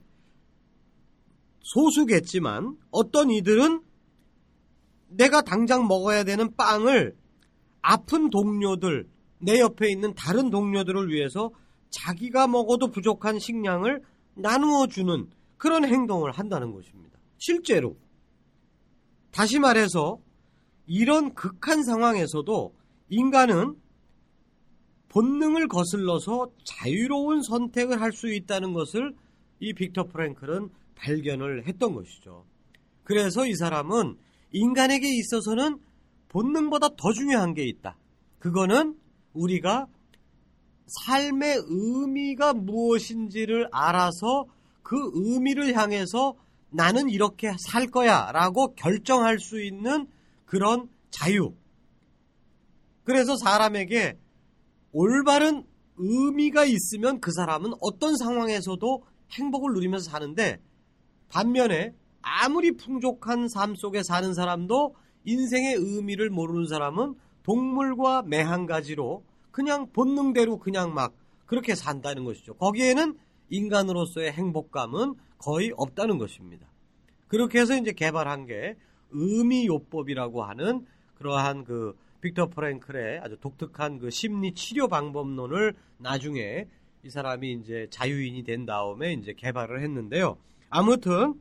소수겠지만 1.61 2.77
어떤 2.91 3.29
이들은 3.31 3.81
내가 5.09 5.41
당장 5.41 5.87
먹어야 5.87 6.23
되는 6.23 6.55
빵을 6.55 7.15
아픈 7.81 8.29
동료들, 8.29 9.07
내 9.39 9.59
옆에 9.59 9.89
있는 9.89 10.13
다른 10.13 10.49
동료들을 10.49 11.09
위해서 11.09 11.51
자기가 11.89 12.47
먹어도 12.47 12.91
부족한 12.91 13.39
식량을 13.39 14.01
나누어 14.35 14.87
주는 14.87 15.29
그런 15.57 15.85
행동을 15.85 16.31
한다는 16.31 16.71
것입니다. 16.71 17.17
실제로. 17.37 17.95
다시 19.31 19.59
말해서 19.59 20.19
이런 20.85 21.33
극한 21.33 21.83
상황에서도 21.83 22.73
인간은 23.09 23.75
본능을 25.09 25.67
거슬러서 25.67 26.51
자유로운 26.63 27.41
선택을 27.41 28.01
할 28.01 28.11
수 28.11 28.31
있다는 28.31 28.73
것을 28.73 29.15
이 29.59 29.73
빅터 29.73 30.05
프랭클은 30.05 30.69
발견을 30.95 31.67
했던 31.67 31.93
것이죠. 31.93 32.45
그래서 33.03 33.45
이 33.45 33.55
사람은 33.55 34.17
인간에게 34.51 35.07
있어서는 35.07 35.79
본능보다 36.29 36.89
더 36.97 37.13
중요한 37.13 37.53
게 37.53 37.63
있다. 37.63 37.97
그거는 38.39 38.95
우리가 39.37 39.87
삶의 40.87 41.63
의미가 41.67 42.53
무엇인지를 42.53 43.67
알아서 43.71 44.45
그 44.83 44.95
의미를 45.13 45.75
향해서 45.75 46.35
나는 46.69 47.09
이렇게 47.09 47.53
살 47.59 47.87
거야 47.87 48.31
라고 48.31 48.73
결정할 48.75 49.39
수 49.39 49.61
있는 49.61 50.07
그런 50.45 50.89
자유. 51.09 51.53
그래서 53.03 53.35
사람에게 53.37 54.17
올바른 54.91 55.65
의미가 55.97 56.65
있으면 56.65 57.19
그 57.19 57.31
사람은 57.31 57.71
어떤 57.81 58.15
상황에서도 58.15 59.03
행복을 59.31 59.73
누리면서 59.73 60.09
사는데 60.09 60.59
반면에 61.29 61.93
아무리 62.21 62.75
풍족한 62.75 63.49
삶 63.49 63.75
속에 63.75 64.03
사는 64.03 64.33
사람도 64.33 64.95
인생의 65.25 65.75
의미를 65.75 66.29
모르는 66.29 66.67
사람은 66.67 67.15
동물과 67.47 68.23
매한 68.23 68.65
가지로 68.65 69.23
그냥 69.51 69.89
본능대로 69.93 70.59
그냥 70.59 70.93
막 70.93 71.15
그렇게 71.45 71.75
산다는 71.75 72.25
것이죠. 72.25 72.53
거기에는 72.55 73.17
인간으로서의 73.49 74.33
행복감은 74.33 75.15
거의 75.37 75.71
없다는 75.77 76.17
것입니다. 76.17 76.67
그렇게 77.27 77.59
해서 77.59 77.77
이제 77.77 77.93
개발한 77.93 78.45
게 78.47 78.75
의미요법이라고 79.11 80.43
하는 80.43 80.85
그러한 81.15 81.63
그 81.63 81.97
빅터 82.19 82.47
프랭클의 82.47 83.21
아주 83.23 83.37
독특한 83.39 83.99
그 83.99 84.09
심리 84.09 84.53
치료 84.53 84.89
방법론을 84.89 85.73
나중에 85.99 86.67
이 87.05 87.09
사람이 87.09 87.53
이제 87.53 87.87
자유인이 87.89 88.43
된 88.43 88.65
다음에 88.65 89.13
이제 89.13 89.33
개발을 89.33 89.81
했는데요. 89.81 90.37
아무튼 90.69 91.39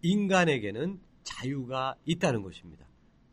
인간에게는 0.00 0.98
자유가 1.22 1.96
있다는 2.06 2.42
것입니다. 2.42 2.86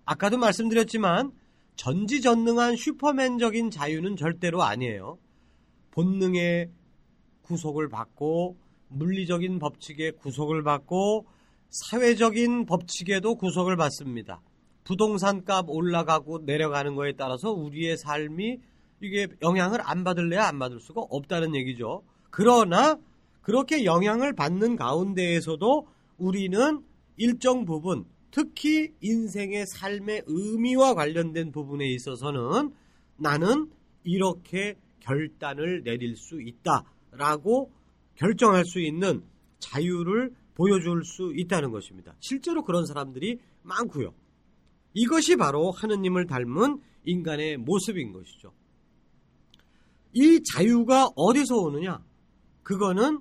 아까도 0.04 0.38
말씀드렸지만 0.38 1.32
전지전능한 1.76 2.76
슈퍼맨적인 2.76 3.72
자유는 3.72 4.16
절대로 4.16 4.64
아니에요. 4.64 5.18
본능의 5.92 6.70
구속을 7.42 7.90
받고 7.90 8.58
물리적인 8.90 9.60
법칙에 9.60 10.12
구속을 10.12 10.64
받고 10.64 11.26
사회적인 11.70 12.66
법칙에도 12.66 13.36
구속을 13.36 13.78
받습니다. 13.78 14.42
부동산 14.84 15.44
값 15.46 15.70
올라가고 15.70 16.40
내려가는 16.40 16.96
거에 16.96 17.14
따라서 17.14 17.52
우리의 17.52 17.98
삶이 17.98 18.60
이게 19.02 19.28
영향을 19.42 19.80
안 19.82 20.04
받을래야 20.04 20.46
안 20.46 20.60
받을 20.60 20.80
수가 20.80 21.02
없다는 21.10 21.56
얘기죠. 21.56 22.04
그러나 22.30 22.98
그렇게 23.42 23.86
영향을 23.86 24.34
받는 24.34 24.76
가운데에서도 24.76 25.88
우리는 26.18 26.84
일정 27.18 27.66
부분 27.66 28.06
특히 28.32 28.94
인생의 29.02 29.66
삶의 29.68 30.24
의미와 30.26 30.94
관련된 30.96 31.52
부분에 31.52 31.86
있어서는 31.88 32.74
나는 33.18 33.70
이렇게 34.04 34.76
결단을 35.02 35.84
내릴 35.84 36.16
수 36.16 36.42
있다라고 36.42 37.72
결정할 38.16 38.66
수 38.66 38.80
있는 38.80 39.24
자유를 39.60 40.34
보여줄 40.56 41.04
수 41.04 41.34
있다는 41.36 41.72
것입니다. 41.72 42.16
실제로 42.20 42.64
그런 42.64 42.86
사람들이 42.86 43.40
많고요. 43.64 44.14
이것이 44.94 45.36
바로 45.36 45.72
하느님을 45.72 46.26
닮은 46.28 46.82
인간의 47.06 47.58
모습인 47.58 48.12
것이죠. 48.12 48.54
이 50.14 50.42
자유가 50.44 51.10
어디서 51.16 51.56
오느냐? 51.58 52.04
그거는 52.64 53.20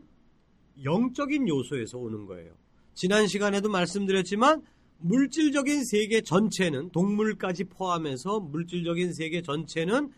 영적인 0.83 1.49
요소에서 1.49 1.99
오는 1.99 2.27
거예요. 2.27 2.55
지난 2.94 3.27
시간에도 3.27 3.68
말씀드렸지만 3.70 4.62
물질적인 5.01 5.85
세계 5.85 6.21
전체는 6.21 6.91
동물까지 6.91 7.65
포함해서 7.65 8.41
물질적인 8.41 9.13
세계 9.13 9.43
전체는 9.43 10.13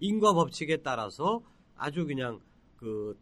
인과 0.00 0.32
법칙에 0.34 0.78
따라서 0.78 1.42
아주 1.76 2.06
그냥 2.06 2.40
그 2.76 3.18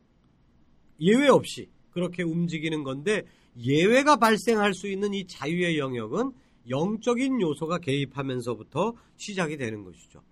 예외 1.00 1.28
없이 1.28 1.68
그렇게 1.90 2.22
움직이는 2.22 2.84
건데 2.84 3.22
예외가 3.58 4.16
발생할 4.16 4.74
수 4.74 4.88
있는 4.88 5.14
이 5.14 5.26
자유의 5.26 5.78
영역은 5.78 6.32
영적인 6.68 7.40
요소가 7.40 7.78
개입하면서부터 7.78 8.94
시작이 9.16 9.56
되는 9.56 9.84
것이죠. 9.84 10.22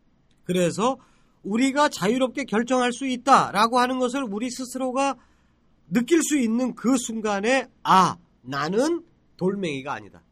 그래서 0.44 0.99
우리가 1.42 1.88
자유롭게 1.88 2.44
결정할 2.44 2.92
수 2.92 3.07
있다라고 3.07 3.79
하는 3.79 3.99
것을 3.99 4.25
우리 4.25 4.51
스스로가 4.51 5.16
느낄 5.90 6.23
수 6.23 6.38
있는 6.38 6.75
그 6.75 6.97
순간에 6.97 7.68
아 7.83 8.16
나는 8.42 9.05
돌멩이가 9.37 9.92
아니다. 9.92 10.23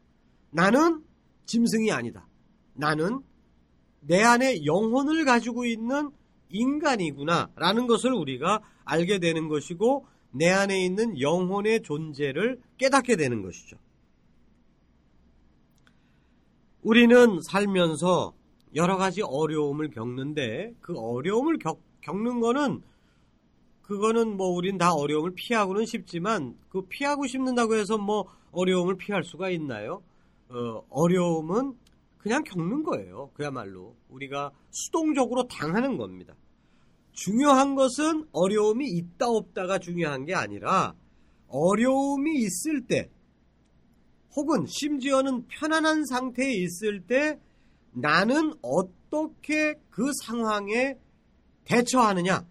나는 0.53 1.03
짐승이 1.45 1.91
아니다. 1.91 2.27
나는 2.73 3.21
내 4.01 4.21
안에 4.21 4.65
영혼을 4.65 5.25
가지고 5.25 5.65
있는 5.65 6.11
인간이구나 6.49 7.49
라는 7.55 7.87
것을 7.87 8.13
우리가 8.13 8.61
알게 8.85 9.19
되는 9.19 9.47
것이고 9.47 10.05
내 10.31 10.49
안에 10.49 10.83
있는 10.85 11.19
영혼의 11.19 11.81
존재를 11.81 12.61
깨닫게 12.77 13.15
되는 13.15 13.41
것이죠. 13.41 13.77
우리는 16.83 17.39
살면서 17.41 18.33
여러 18.75 18.97
가지 18.97 19.21
어려움을 19.21 19.89
겪는데 19.89 20.73
그 20.81 20.97
어려움을 20.97 21.57
겪, 21.59 21.79
겪는 22.01 22.41
거는 22.41 22.81
그거는 23.81 24.37
뭐 24.37 24.49
우린 24.49 24.77
다 24.77 24.93
어려움을 24.93 25.31
피하고는 25.35 25.85
싶지만 25.85 26.57
그 26.69 26.81
피하고 26.81 27.25
싶는다고 27.25 27.75
해서 27.75 27.97
뭐 27.97 28.25
어려움을 28.51 28.97
피할 28.97 29.23
수가 29.23 29.49
있나요? 29.49 30.01
어, 30.53 30.85
어려움은 30.89 31.73
그냥 32.17 32.43
겪는 32.43 32.83
거예요. 32.83 33.31
그야말로 33.33 33.95
우리가 34.09 34.51
수동적으로 34.69 35.47
당하는 35.47 35.97
겁니다. 35.97 36.35
중요한 37.11 37.75
것은 37.75 38.27
어려움이 38.31 38.87
있다 38.87 39.27
없다가 39.27 39.79
중요한 39.79 40.25
게 40.25 40.33
아니라 40.33 40.95
어려움이 41.47 42.39
있을 42.39 42.85
때 42.87 43.09
혹은 44.35 44.65
심지어는 44.65 45.47
편안한 45.47 46.05
상태에 46.05 46.53
있을 46.53 47.01
때 47.01 47.39
나는 47.91 48.53
어떻게 48.61 49.75
그 49.89 50.11
상황에 50.23 50.97
대처하느냐. 51.65 52.47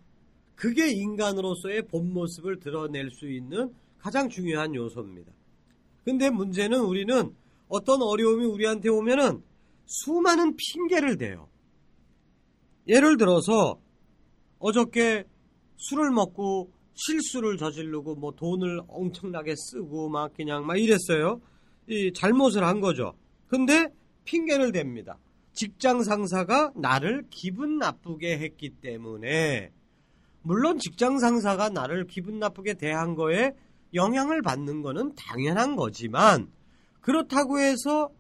그게 0.55 0.91
인간으로서의 0.91 1.89
본 1.89 2.13
모습을 2.13 2.61
드러낼 2.61 3.11
수 3.11 3.29
있는 3.29 3.75
가장 3.99 4.29
중요한 4.29 4.75
요소입니다. 4.75 5.33
근데 6.05 6.31
문제는 6.31 6.81
우리는 6.81 7.35
어떤 7.73 8.03
어려움이 8.03 8.45
우리한테 8.45 8.91
오면은 8.91 9.43
수많은 9.87 10.57
핑계를 10.57 11.17
대요. 11.17 11.49
예를 12.87 13.17
들어서 13.17 13.81
어저께 14.59 15.25
술을 15.77 16.11
먹고 16.11 16.71
실수를 16.93 17.57
저지르고 17.57 18.17
뭐 18.17 18.33
돈을 18.33 18.83
엄청나게 18.89 19.55
쓰고 19.57 20.11
막 20.11 20.35
그냥 20.35 20.67
막 20.67 20.77
이랬어요. 20.77 21.41
잘못을 22.15 22.63
한 22.63 22.81
거죠. 22.81 23.15
근데 23.49 23.89
핑계를 24.25 24.73
댑니다. 24.73 25.17
직장 25.55 26.03
상사가 26.03 26.73
나를 26.77 27.25
기분 27.31 27.79
나쁘게 27.79 28.39
했기 28.39 28.69
때문에 28.69 29.73
물론 30.43 30.79
직장 30.79 31.19
상사가 31.19 31.71
나를 31.71 32.07
기분 32.07 32.39
나쁘게 32.39 32.75
대한 32.75 33.15
거에 33.15 33.55
영향을 33.95 34.43
받는 34.43 34.83
거는 34.83 35.15
당연한 35.15 35.75
거지만 35.75 36.51
그렇다고 37.03 37.61
해서 37.61 38.11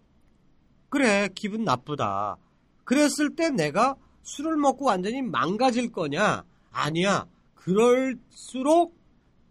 그래 0.91 1.31
기분 1.35 1.65
나쁘다. 1.65 2.37
그랬을 2.85 3.35
때 3.35 3.49
내가 3.49 3.97
술을 4.23 4.57
먹고 4.57 4.85
완전히 4.85 5.23
망가질 5.23 5.91
거냐? 5.91 6.45
아니야. 6.71 7.27
그럴수록 7.55 8.95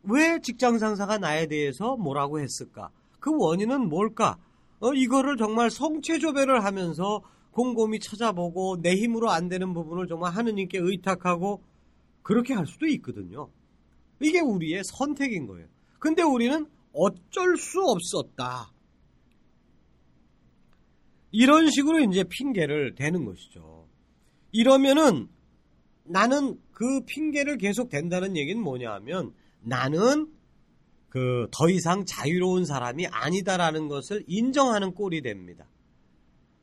왜 0.03 0.39
직장 0.41 0.77
상사가 0.77 1.17
나에 1.17 1.47
대해서 1.47 1.95
뭐라고 1.95 2.39
했을까? 2.39 2.91
그 3.19 3.31
원인은 3.35 3.89
뭘까? 3.89 4.37
어, 4.79 4.93
이거를 4.93 5.37
정말 5.37 5.69
성체조배를 5.69 6.63
하면서 6.63 7.21
곰곰이 7.51 7.99
찾아보고 7.99 8.81
내 8.81 8.95
힘으로 8.95 9.29
안 9.29 9.47
되는 9.47 9.73
부분을 9.73 10.07
정말 10.07 10.33
하느님께 10.33 10.79
의탁하고 10.79 11.61
그렇게 12.23 12.53
할 12.53 12.65
수도 12.65 12.87
있거든요. 12.87 13.49
이게 14.19 14.39
우리의 14.39 14.83
선택인 14.83 15.47
거예요. 15.47 15.67
근데 15.99 16.23
우리는 16.23 16.65
어쩔 16.93 17.57
수 17.57 17.81
없었다. 17.81 18.71
이런 21.31 21.69
식으로 21.69 21.99
이제 21.99 22.23
핑계를 22.23 22.95
대는 22.95 23.25
것이죠. 23.25 23.87
이러면은 24.51 25.27
나는 26.03 26.59
그 26.71 27.01
핑계를 27.05 27.57
계속 27.57 27.89
댄다는 27.89 28.35
얘기는 28.35 28.61
뭐냐 28.61 28.91
하면 28.93 29.33
나는 29.61 30.27
그 31.11 31.47
더 31.51 31.69
이상 31.69 32.05
자유로운 32.05 32.65
사람이 32.65 33.07
아니다라는 33.07 33.89
것을 33.89 34.23
인정하는 34.27 34.93
꼴이 34.93 35.21
됩니다. 35.21 35.67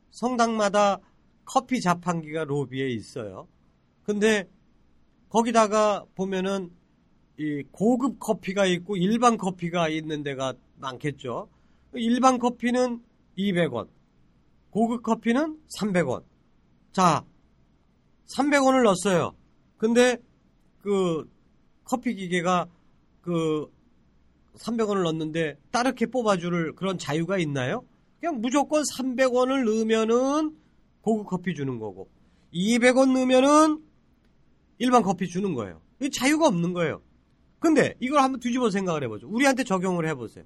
성당마다 0.09 0.99
커피 1.45 1.81
자판기가 1.81 2.45
로비에 2.45 2.89
있어요. 2.89 3.47
근데 4.03 4.49
거기다가 5.29 6.03
보면은 6.15 6.71
이 7.37 7.63
고급 7.71 8.19
커피가 8.19 8.65
있고 8.65 8.97
일반 8.97 9.37
커피가 9.37 9.87
있는 9.87 10.23
데가 10.23 10.55
많겠죠. 10.77 11.47
일반 11.93 12.39
커피는 12.39 13.03
200원, 13.37 13.87
고급 14.71 15.03
커피는 15.03 15.59
300원. 15.77 16.23
자, 16.91 17.23
300원을 18.35 18.83
넣었어요. 18.83 19.33
근데 19.77 20.17
그 20.81 21.29
커피 21.83 22.15
기계가 22.15 22.67
그 23.21 23.67
300원을 24.57 25.03
넣었는데 25.03 25.57
따르게 25.71 26.07
뽑아줄 26.07 26.75
그런 26.75 26.97
자유가 26.97 27.37
있나요? 27.37 27.83
그냥 28.19 28.41
무조건 28.41 28.83
300원을 28.83 29.63
넣으면은 29.63 30.55
고급 31.01 31.27
커피 31.27 31.55
주는 31.55 31.79
거고 31.79 32.09
200원 32.53 33.13
넣으면은 33.13 33.83
일반 34.77 35.03
커피 35.03 35.27
주는 35.27 35.53
거예요. 35.53 35.81
자유가 36.13 36.47
없는 36.47 36.73
거예요. 36.73 37.01
근데 37.59 37.95
이걸 37.99 38.21
한번 38.21 38.39
뒤집어 38.39 38.69
생각을 38.69 39.03
해보죠. 39.03 39.27
우리한테 39.27 39.63
적용을 39.63 40.07
해보세요. 40.07 40.45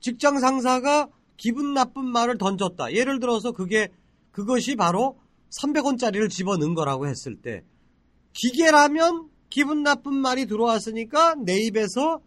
직장 0.00 0.38
상사가 0.38 1.08
기분 1.36 1.74
나쁜 1.74 2.04
말을 2.04 2.38
던졌다. 2.38 2.92
예를 2.92 3.20
들어서 3.20 3.52
그게 3.52 3.88
그것이 4.30 4.76
바로 4.76 5.18
300원짜리를 5.60 6.28
집어 6.30 6.56
넣은 6.56 6.74
거라고 6.74 7.06
했을 7.06 7.36
때 7.36 7.64
기계라면 8.32 9.28
기분 9.50 9.82
나쁜 9.82 10.14
말이 10.14 10.46
들어왔으니까 10.46 11.36
내 11.36 11.58
입에서 11.58 12.20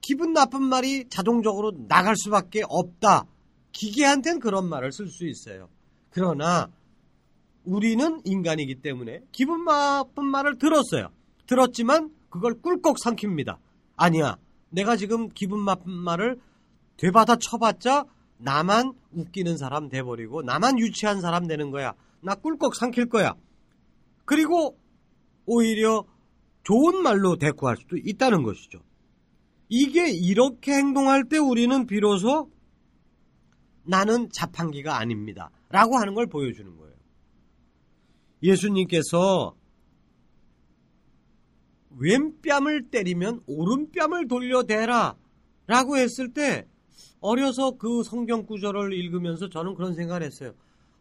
기분 0.00 0.32
나쁜 0.32 0.62
말이 0.62 1.08
자동적으로 1.08 1.72
나갈 1.88 2.16
수밖에 2.16 2.62
없다. 2.68 3.26
기계한테는 3.72 4.40
그런 4.40 4.68
말을 4.68 4.92
쓸 4.92 5.08
수 5.08 5.26
있어요. 5.26 5.68
그러나 6.10 6.70
우리는 7.64 8.20
인간이기 8.24 8.76
때문에 8.82 9.22
기분 9.32 9.64
나쁜 9.64 10.26
말을 10.26 10.58
들었어요. 10.58 11.08
들었지만 11.46 12.10
그걸 12.28 12.60
꿀꺽 12.60 12.96
삼킵니다. 12.98 13.58
아니야. 13.96 14.36
내가 14.70 14.96
지금 14.96 15.28
기분 15.28 15.64
나쁜 15.64 15.92
말을 15.92 16.40
되받아 17.02 17.34
쳐봤자 17.34 18.04
나만 18.38 18.92
웃기는 19.10 19.56
사람 19.56 19.88
돼버리고 19.88 20.42
나만 20.42 20.78
유치한 20.78 21.20
사람 21.20 21.48
되는 21.48 21.72
거야. 21.72 21.94
나 22.20 22.36
꿀꺽 22.36 22.76
삼킬 22.76 23.08
거야. 23.08 23.34
그리고 24.24 24.78
오히려 25.44 26.04
좋은 26.62 27.02
말로 27.02 27.36
대꾸할 27.36 27.76
수도 27.76 27.96
있다는 27.96 28.44
것이죠. 28.44 28.84
이게 29.68 30.10
이렇게 30.10 30.74
행동할 30.74 31.24
때 31.28 31.38
우리는 31.38 31.86
비로소 31.86 32.52
나는 33.82 34.28
자판기가 34.32 34.96
아닙니다. 34.96 35.50
라고 35.70 35.96
하는 35.96 36.14
걸 36.14 36.28
보여주는 36.28 36.76
거예요. 36.76 36.94
예수님께서 38.44 39.56
왼뺨을 41.98 42.90
때리면 42.90 43.42
오른뺨을 43.46 44.28
돌려대라 44.28 45.16
라고 45.66 45.96
했을 45.96 46.32
때 46.32 46.68
어려서 47.22 47.78
그 47.78 48.02
성경 48.02 48.44
구절을 48.44 48.92
읽으면서 48.92 49.48
저는 49.48 49.74
그런 49.74 49.94
생각을 49.94 50.22
했어요. 50.22 50.52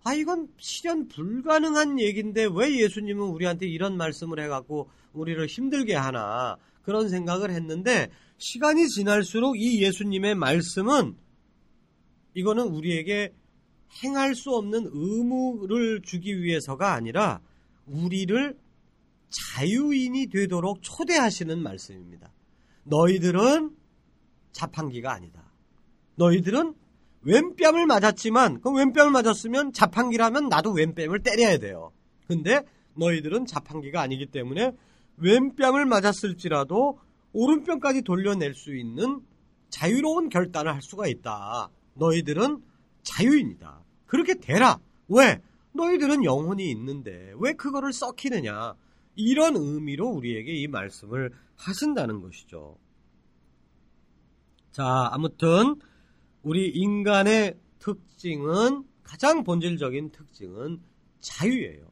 아, 0.04 0.14
이건 0.14 0.48
실현 0.58 1.08
불가능한 1.08 2.00
얘기인데 2.00 2.48
왜 2.56 2.80
예수님은 2.80 3.24
우리한테 3.24 3.68
이런 3.68 3.98
말씀을 3.98 4.40
해갖고 4.40 4.90
우리를 5.14 5.46
힘들게 5.46 5.96
하나 5.96 6.58
그런 6.84 7.10
생각을 7.10 7.52
했는데 7.52 8.10
시간이 8.38 8.88
지날수록 8.88 9.60
이 9.60 9.84
예수님의 9.84 10.36
말씀은 10.36 11.16
이거는 12.34 12.66
우리에게 12.68 13.34
행할 14.04 14.36
수 14.36 14.52
없는 14.52 14.90
의무를 14.94 16.02
주기 16.02 16.42
위해서가 16.42 16.94
아니라 16.94 17.42
우리를 17.86 18.58
자유인이 19.30 20.28
되도록 20.28 20.82
초대하시는 20.82 21.62
말씀입니다. 21.62 22.32
너희들은 22.86 23.76
자판기가 24.54 25.12
아니다. 25.12 25.51
너희들은 26.22 26.76
왼뺨을 27.24 27.88
맞았지만 27.88 28.62
그 28.62 28.72
왼뺨을 28.72 29.12
맞았으면 29.12 29.74
자판기라면 29.74 30.50
나도 30.50 30.72
왼뺨을 30.72 31.24
때려야 31.24 31.58
돼요. 31.58 31.92
근데 32.28 32.62
너희들은 32.96 33.46
자판기가 33.48 34.02
아니기 34.02 34.28
때문에 34.28 34.72
왼뺨을 35.18 35.86
맞았을지라도 35.86 37.00
오른편까지 37.34 38.04
돌려낼 38.04 38.54
수 38.54 38.76
있는 38.76 39.22
자유로운 39.70 40.30
결단을 40.30 40.74
할 40.74 40.82
수가 40.82 41.08
있다. 41.08 41.70
너희들은 41.96 42.62
자유인이다. 43.04 43.84
그렇게 44.06 44.36
되라. 44.36 44.80
왜? 45.08 45.42
너희들은 45.74 46.24
영혼이 46.24 46.70
있는데 46.72 47.34
왜 47.40 47.54
그거를 47.54 47.94
썩히느냐. 47.94 48.76
이런 49.16 49.56
의미로 49.56 50.08
우리에게 50.10 50.54
이 50.54 50.68
말씀을 50.68 51.32
하신다는 51.56 52.22
것이죠. 52.22 52.78
자, 54.72 55.10
아무튼 55.12 55.76
우리 56.44 56.70
인간의 56.70 57.56
특징은 57.80 58.84
가장 59.04 59.44
본질적인 59.44 60.12
특징은 60.12 60.80
자유예요. 61.20 61.86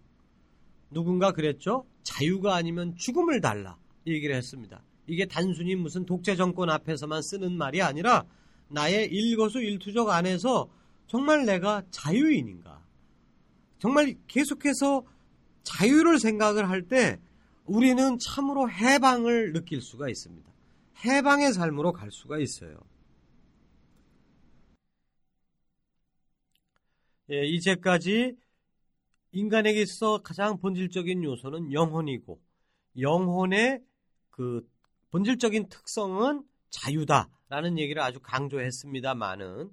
누군가 0.92 1.32
그랬죠? 1.32 1.86
자유가 2.04 2.56
아니면 2.56 2.96
죽음을 2.96 3.42
달라. 3.42 3.78
얘기를 4.08 4.36
했습니다. 4.36 4.82
이게 5.08 5.26
단순히 5.26 5.76
무슨 5.76 6.06
독재 6.06 6.36
정권 6.36 6.70
앞에서만 6.70 7.22
쓰는 7.22 7.58
말이 7.58 7.82
아니라 7.82 8.26
나의 8.70 9.08
일거수 9.12 9.60
일투족 9.62 10.10
안에서 10.10 10.70
정말 11.08 11.46
내가 11.46 11.84
자유인인가? 11.92 12.84
정말 13.80 14.16
계속해서 14.28 15.04
자유를 15.64 16.20
생각을 16.20 16.70
할 16.70 16.88
때 16.88 17.20
우리는 17.66 18.18
참으로 18.18 18.70
해방을 18.70 19.54
느낄 19.54 19.82
수가 19.82 20.10
있습니다. 20.10 20.50
해방의 21.06 21.54
삶으로 21.54 21.92
갈 21.94 22.12
수가 22.12 22.40
있어요. 22.40 22.80
예, 27.32 27.46
이제까지 27.46 28.36
인간에게 29.32 29.82
있어 29.82 30.22
가장 30.24 30.58
본질적인 30.58 31.24
요소는 31.24 31.72
영혼이고 31.72 32.42
영혼의 33.00 33.82
그 34.32 34.68
본질적인 35.12 35.70
특성은 35.70 36.44
자유다라는 36.72 37.78
얘기를 37.78 38.02
아주 38.02 38.20
강조했습니다만은 38.20 39.70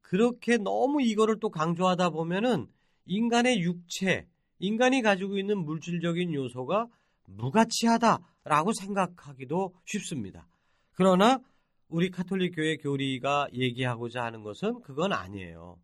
그렇게 0.00 0.56
너무 0.56 1.02
이거를 1.02 1.38
또 1.40 1.50
강조하다 1.50 2.10
보면은 2.10 2.66
인간의 3.04 3.60
육체, 3.60 4.26
인간이 4.58 5.02
가지고 5.02 5.38
있는 5.38 5.58
물질적인 5.58 6.32
요소가 6.32 6.88
무가치하다라고 7.24 8.72
생각하기도 8.72 9.74
쉽습니다. 9.84 10.46
그러나 10.92 11.40
우리 11.88 12.10
카톨릭 12.10 12.54
교회 12.56 12.76
교리가 12.76 13.48
얘기하고자 13.52 14.22
하는 14.22 14.42
것은 14.42 14.80
그건 14.80 15.12
아니에요. 15.12 15.78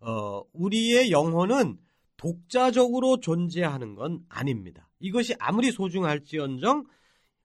어, 0.00 0.42
우리의 0.52 1.10
영혼은 1.10 1.78
독자적으로 2.16 3.20
존재하는 3.20 3.94
건 3.94 4.24
아닙니다. 4.28 4.88
이것이 5.00 5.34
아무리 5.38 5.70
소중할지언정 5.70 6.84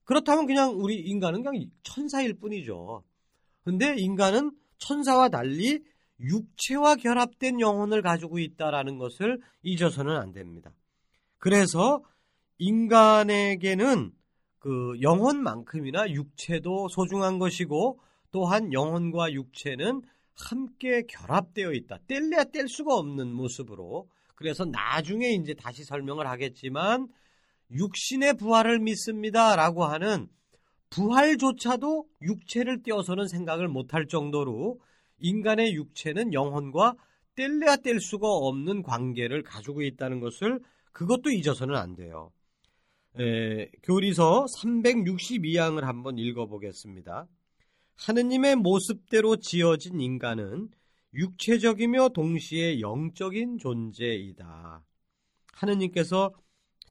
그렇다면 0.04 0.46
그냥 0.46 0.74
우리 0.76 0.96
인간은 0.96 1.44
그냥 1.44 1.66
천사일 1.84 2.34
뿐이죠. 2.34 3.04
근데 3.64 3.96
인간은 3.98 4.52
천사와 4.78 5.30
달리 5.30 5.84
육체와 6.20 6.96
결합된 6.96 7.60
영혼을 7.60 8.02
가지고 8.02 8.40
있다라는 8.40 8.98
것을 8.98 9.40
잊어서는 9.64 10.16
안 10.16 10.32
됩니다. 10.32 10.72
그래서 11.38 12.04
인간에게는 12.58 14.12
그 14.60 14.94
영혼만큼이나 15.02 16.12
육체도 16.12 16.90
소중한 16.90 17.40
것이고 17.40 18.00
또한 18.32 18.72
영혼과 18.72 19.34
육체는 19.34 20.04
함께 20.36 21.04
결합되어 21.08 21.74
있다. 21.74 22.00
뗄래야 22.08 22.46
뗄 22.46 22.68
수가 22.68 22.96
없는 22.96 23.34
모습으로. 23.34 24.10
그래서 24.36 24.66
나중에 24.66 25.30
이제 25.30 25.54
다시 25.54 25.84
설명을 25.84 26.28
하겠지만 26.28 27.08
육신의 27.72 28.38
부활을 28.38 28.80
믿습니다라고 28.80 29.86
하는 29.86 30.28
부활조차도 30.90 32.06
육체를 32.22 32.84
떼어서는 32.84 33.28
생각을 33.28 33.68
못할 33.68 34.08
정도로 34.08 34.80
인간의 35.20 35.74
육체는 35.76 36.34
영혼과 36.34 36.96
뗄래야 37.36 37.78
뗄 37.78 38.00
수가 38.00 38.28
없는 38.28 38.84
관계를 38.84 39.44
가지고 39.44 39.84
있다는 39.84 40.20
것을 40.20 40.60
그것도 40.92 41.32
잊어서는 41.32 41.76
안 41.76 41.96
돼요. 41.96 42.32
에, 43.20 43.70
교리서 43.84 44.46
362항을 44.58 45.82
한번 45.82 46.18
읽어보겠습니다. 46.18 47.28
하느님의 48.02 48.56
모습대로 48.56 49.36
지어진 49.38 50.02
인간은 50.02 50.70
육체적이며 51.14 52.10
동시에 52.10 52.80
영적인 52.80 53.60
존재이다. 53.60 54.84
하느님께서 55.54 56.32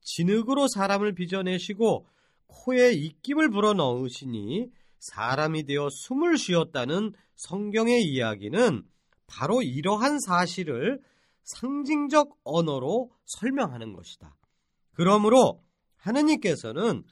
진흙으로 0.02 0.68
사람을 0.68 1.14
빚어내시고 1.14 2.06
코에 2.46 2.92
입김을 2.92 3.50
불어 3.50 3.72
넣으시니 3.72 4.70
사람이 5.00 5.64
되어 5.64 5.88
숨을 5.90 6.38
쉬었다는 6.38 7.12
성경의 7.34 8.04
이야기는 8.04 8.84
바로 9.26 9.62
이러한 9.62 10.20
사실을 10.20 11.00
상징적 11.42 12.38
언어로 12.44 13.10
설명하는 13.24 13.94
것이다. 13.94 14.36
그러므로 14.92 15.64
하느님께서는 15.96 17.02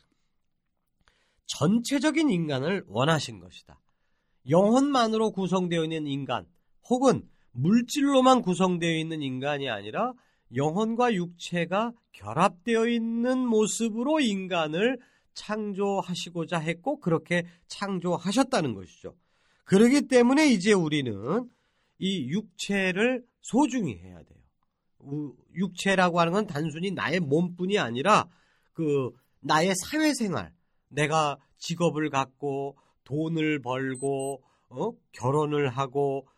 전체적인 1.46 2.30
인간을 2.30 2.84
원하신 2.86 3.40
것이다. 3.40 3.80
영혼만으로 4.48 5.32
구성되어 5.32 5.84
있는 5.84 6.06
인간 6.06 6.46
혹은 6.88 7.28
물질로만 7.52 8.42
구성되어 8.42 8.96
있는 8.96 9.22
인간이 9.22 9.68
아니라 9.68 10.12
영혼과 10.54 11.12
육체가 11.12 11.92
결합되어 12.12 12.88
있는 12.88 13.46
모습으로 13.46 14.20
인간을 14.20 14.98
창조하시고자 15.34 16.58
했고 16.58 16.98
그렇게 16.98 17.46
창조하셨다는 17.66 18.74
것이죠. 18.74 19.14
그러기 19.64 20.08
때문에 20.08 20.48
이제 20.48 20.72
우리는 20.72 21.48
이 21.98 22.28
육체를 22.28 23.24
소중히 23.40 23.96
해야 23.98 24.22
돼요. 24.22 24.38
육체라고 25.54 26.20
하는 26.20 26.32
건 26.32 26.46
단순히 26.46 26.90
나의 26.90 27.20
몸뿐이 27.20 27.78
아니라 27.78 28.26
그 28.72 29.10
나의 29.40 29.74
사회생활, 29.76 30.52
내가 30.88 31.36
직업을 31.58 32.10
갖고 32.10 32.76
돈을 33.08 33.60
벌고 33.60 34.42
어? 34.68 34.90
결혼을 35.12 35.70
하고 35.70 36.28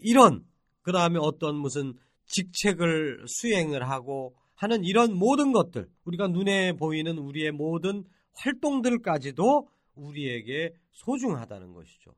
이런 0.00 0.44
그 0.82 0.92
다음에 0.92 1.18
어떤 1.20 1.56
무슨 1.56 1.94
직책을 2.26 3.26
수행을 3.28 3.88
하고 3.88 4.34
하는 4.56 4.84
이런 4.84 5.14
모든 5.14 5.52
것들 5.52 5.88
우리가 6.04 6.28
눈에 6.28 6.72
보이는 6.72 7.16
우리의 7.16 7.52
모든 7.52 8.04
활동들까지도 8.34 9.68
우리에게 9.94 10.74
소중하다는 10.92 11.72
것이죠. 11.72 12.12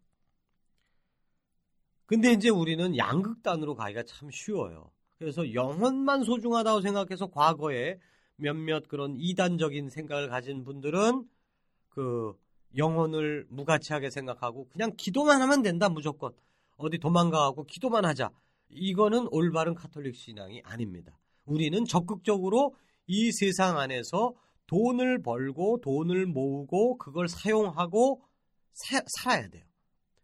근데 2.07 2.33
이제 2.33 2.49
우리는 2.49 2.97
양극단으로 2.97 3.75
가기가 3.75 4.03
참 4.05 4.31
쉬워요. 4.31 4.90
그래서 5.18 5.53
영혼만 5.53 6.25
소중하다고 6.25 6.81
생각해서 6.81 7.27
과거에 7.27 7.99
몇몇 8.37 8.88
그런 8.88 9.16
이단적인 9.18 9.90
생각을 9.90 10.29
가진 10.29 10.64
분들은 10.64 11.29
그 11.90 12.35
영혼을 12.76 13.46
무가치하게 13.48 14.11
생각하고 14.11 14.68
그냥 14.68 14.92
기도만 14.96 15.40
하면 15.42 15.62
된다 15.62 15.88
무조건 15.88 16.33
어디 16.76 16.98
도망가고 16.98 17.64
기도만 17.64 18.04
하자 18.04 18.31
이거는 18.70 19.28
올바른 19.31 19.74
카톨릭 19.74 20.14
신앙이 20.14 20.62
아닙니다. 20.64 21.18
우리는 21.44 21.85
적극적으로 21.85 22.74
이 23.07 23.33
세상 23.33 23.78
안에서 23.78 24.35
돈을 24.66 25.22
벌고 25.22 25.81
돈을 25.81 26.26
모으고 26.26 26.98
그걸 26.98 27.26
사용하고 27.26 28.22
사, 28.72 29.00
살아야 29.07 29.48
돼요. 29.48 29.64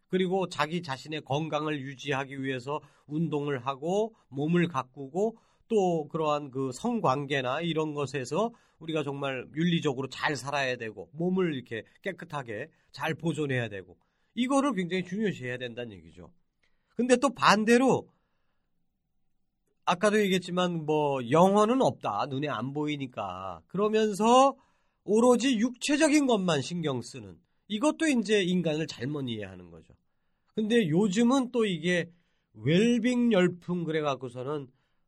그리고 0.07 0.47
자기 0.47 0.81
자신의 0.83 1.21
건강을 1.21 1.81
유지하기 1.81 2.43
위해서 2.43 2.79
운동을 3.07 3.65
하고 3.65 4.15
몸을 4.29 4.67
가꾸고 4.67 5.37
또 5.67 6.07
그러한 6.07 6.51
그 6.51 6.71
성관계나 6.73 7.61
이런 7.61 7.93
것에서 7.93 8.51
우리가 8.79 9.03
정말 9.03 9.45
윤리적으로 9.55 10.07
잘 10.09 10.35
살아야 10.35 10.75
되고 10.75 11.09
몸을 11.13 11.53
이렇게 11.55 11.83
깨끗하게 12.01 12.69
잘 12.91 13.13
보존해야 13.13 13.69
되고 13.69 13.97
이거를 14.33 14.73
굉장히 14.73 15.03
중요시해야 15.03 15.57
된다는 15.57 15.93
얘기죠. 15.93 16.31
근데 16.95 17.15
또 17.17 17.29
반대로 17.33 18.07
아까도 19.85 20.19
얘기했지만 20.19 20.85
뭐 20.85 21.19
영혼은 21.29 21.81
없다. 21.81 22.25
눈에 22.29 22.47
안 22.47 22.73
보이니까. 22.73 23.61
그러면서 23.67 24.55
오로지 25.03 25.57
육체적인 25.57 26.25
것만 26.25 26.61
신경 26.61 27.01
쓰는 27.01 27.37
이것도 27.67 28.07
이제 28.07 28.41
인간을 28.41 28.87
잘못 28.87 29.29
이해하는 29.29 29.69
거죠. 29.69 29.93
근데 30.55 30.87
요즘은 30.89 31.51
또 31.51 31.65
이게 31.65 32.09
웰빙 32.53 33.31
열풍 33.31 33.83
그래 33.83 34.01
갖고서는 34.01 34.67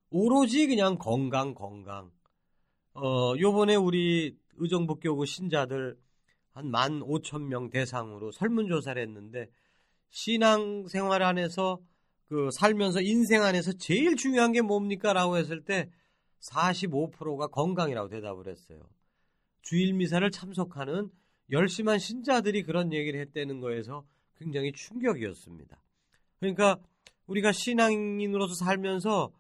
오로지 0.10 0.68
그냥 0.68 0.98
건강 0.98 1.54
건강. 1.54 2.12
어 3.00 3.36
요번에 3.38 3.76
우리 3.76 4.36
의정부교구 4.58 5.26
신자들 5.26 5.98
한 6.58 6.72
만 6.72 7.04
오천 7.04 7.48
명 7.50 7.70
대상으로 7.70 8.32
설문조사를 8.32 9.00
했는데 9.00 9.48
신앙 10.10 10.88
생활 10.88 11.22
안에서 11.22 11.80
그 12.28 12.50
살면서 12.52 13.02
인생 13.02 13.44
안에서 13.44 13.74
제일 13.74 14.16
중요한 14.16 14.52
게 14.54 14.62
뭡니까? 14.62 15.14
라고 15.14 15.38
했을 15.38 15.64
때 15.64 15.92
45%가 16.42 17.48
건강이라고 17.48 18.10
대답을 18.10 18.48
했어요. 18.48 18.90
주일 19.62 19.94
미사를 19.94 20.30
참석하는 20.32 21.12
열심한 21.52 22.00
신자들이 22.00 22.64
그런 22.64 22.92
얘기를 22.92 23.20
했다는 23.20 23.60
거에서 23.60 24.04
굉장히 24.40 24.72
충격이었습니다. 24.72 25.80
그러니까 26.40 26.80
우리가 27.28 27.52
신앙인으로서 27.52 28.56
살면서 28.56 29.32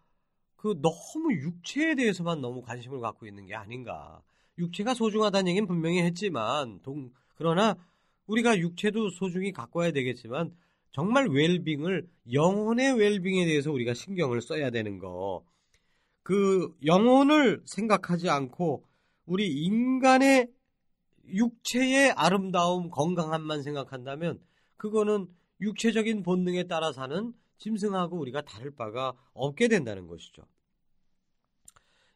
그 0.57 0.79
너무 0.81 1.31
육체에 1.33 1.95
대해서만 1.95 2.41
너무 2.41 2.61
관심을 2.61 2.99
갖고 2.99 3.25
있는 3.25 3.45
게 3.45 3.55
아닌가. 3.55 4.21
육체가 4.57 4.93
소중하다는 4.93 5.49
얘기는 5.49 5.67
분명히 5.67 6.01
했지만, 6.01 6.81
동, 6.81 7.11
그러나 7.35 7.75
우리가 8.25 8.57
육체도 8.57 9.11
소중히 9.11 9.51
가꿔야 9.51 9.91
되겠지만, 9.91 10.53
정말 10.91 11.27
웰빙을 11.27 12.07
영혼의 12.33 12.93
웰빙에 12.93 13.45
대해서 13.45 13.71
우리가 13.71 13.93
신경을 13.93 14.41
써야 14.41 14.71
되는 14.71 14.97
거. 14.97 15.45
그 16.23 16.75
영혼을 16.85 17.61
생각하지 17.65 18.29
않고 18.29 18.83
우리 19.25 19.47
인간의 19.47 20.47
육체의 21.27 22.11
아름다움, 22.13 22.89
건강함만 22.89 23.61
생각한다면 23.61 24.39
그거는 24.75 25.27
육체적인 25.61 26.23
본능에 26.23 26.63
따라 26.63 26.91
사는 26.91 27.33
짐승하고 27.57 28.17
우리가 28.19 28.41
다를 28.41 28.71
바가 28.71 29.13
없게 29.33 29.67
된다는 29.67 30.07
것이죠. 30.07 30.43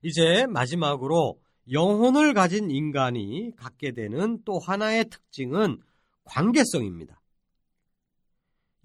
이제 0.03 0.45
마지막으로 0.47 1.41
영혼을 1.71 2.33
가진 2.33 2.71
인간이 2.71 3.51
갖게 3.55 3.91
되는 3.91 4.41
또 4.43 4.59
하나의 4.59 5.09
특징은 5.09 5.81
관계성입니다. 6.23 7.21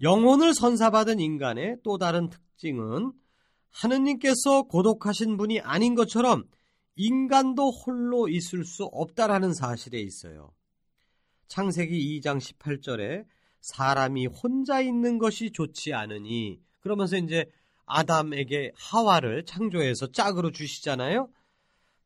영혼을 0.01 0.53
선사받은 0.53 1.19
인간의 1.19 1.77
또 1.83 1.97
다른 1.97 2.29
특징은 2.29 3.11
하느님께서 3.71 4.63
고독하신 4.63 5.37
분이 5.37 5.59
아닌 5.61 5.95
것처럼 5.95 6.43
인간도 6.95 7.71
홀로 7.71 8.27
있을 8.27 8.63
수 8.63 8.85
없다라는 8.85 9.53
사실에 9.53 9.99
있어요. 9.99 10.53
창세기 11.47 12.19
2장 12.19 12.39
18절에 12.39 13.25
사람이 13.61 14.27
혼자 14.27 14.81
있는 14.81 15.17
것이 15.17 15.51
좋지 15.51 15.93
않으니 15.93 16.59
그러면서 16.79 17.17
이제 17.17 17.45
아담에게 17.85 18.71
하와를 18.75 19.45
창조해서 19.45 20.11
짝으로 20.11 20.51
주시잖아요. 20.51 21.29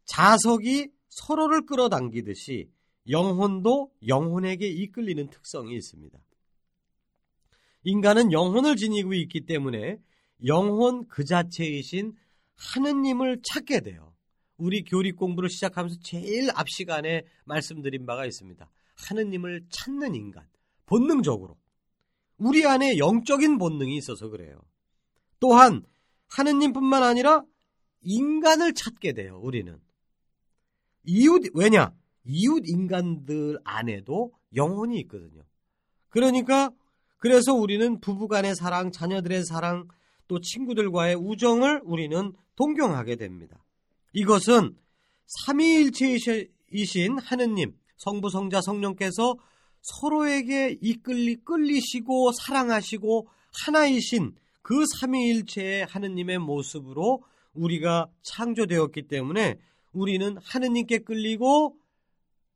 자석이 0.05 0.89
서로를 1.09 1.65
끌어당기듯이 1.65 2.69
영혼도 3.09 3.91
영혼에게 4.07 4.67
이끌리는 4.67 5.29
특성이 5.29 5.75
있습니다. 5.75 6.17
인간은 7.83 8.31
영혼을 8.31 8.75
지니고 8.75 9.13
있기 9.13 9.45
때문에 9.45 9.97
영혼 10.45 11.07
그 11.07 11.25
자체이신 11.25 12.15
하느님을 12.55 13.41
찾게 13.43 13.81
돼요. 13.81 14.13
우리 14.57 14.83
교리 14.83 15.11
공부를 15.11 15.49
시작하면서 15.49 15.97
제일 16.03 16.49
앞 16.53 16.69
시간에 16.69 17.23
말씀드린 17.45 18.05
바가 18.05 18.25
있습니다. 18.25 18.69
하느님을 18.95 19.65
찾는 19.69 20.13
인간, 20.13 20.45
본능적으로. 20.91 21.55
우리 22.37 22.65
안에 22.65 22.97
영적인 22.97 23.57
본능이 23.57 23.95
있어서 23.95 24.27
그래요. 24.27 24.59
또한 25.39 25.83
하느님뿐만 26.27 27.01
아니라 27.01 27.43
인간을 28.01 28.73
찾게 28.73 29.13
돼요. 29.13 29.39
우리는 29.41 29.79
이웃 31.05 31.43
왜냐? 31.53 31.93
이웃 32.25 32.63
인간들 32.65 33.59
안에도 33.63 34.33
영혼이 34.53 34.99
있거든요. 35.01 35.43
그러니까 36.09 36.71
그래서 37.17 37.53
우리는 37.53 38.01
부부간의 38.01 38.55
사랑, 38.55 38.91
자녀들의 38.91 39.45
사랑, 39.45 39.87
또 40.27 40.41
친구들과의 40.41 41.15
우정을 41.15 41.81
우리는 41.85 42.33
동경하게 42.55 43.15
됩니다. 43.15 43.63
이것은 44.11 44.75
삼위일체이신 45.45 47.19
하느님, 47.19 47.77
성부, 47.95 48.29
성자, 48.29 48.59
성령께서 48.61 49.37
서로에게 49.81 50.77
이끌리 50.81 51.37
끌리시고 51.37 52.31
사랑하시고 52.31 53.27
하나이신 53.65 54.35
그 54.61 54.85
삼위일체의 54.99 55.85
하느님의 55.85 56.39
모습으로 56.39 57.23
우리가 57.53 58.09
창조되었기 58.21 59.07
때문에 59.07 59.59
우리는 59.91 60.37
하느님께 60.41 60.99
끌리고 60.99 61.77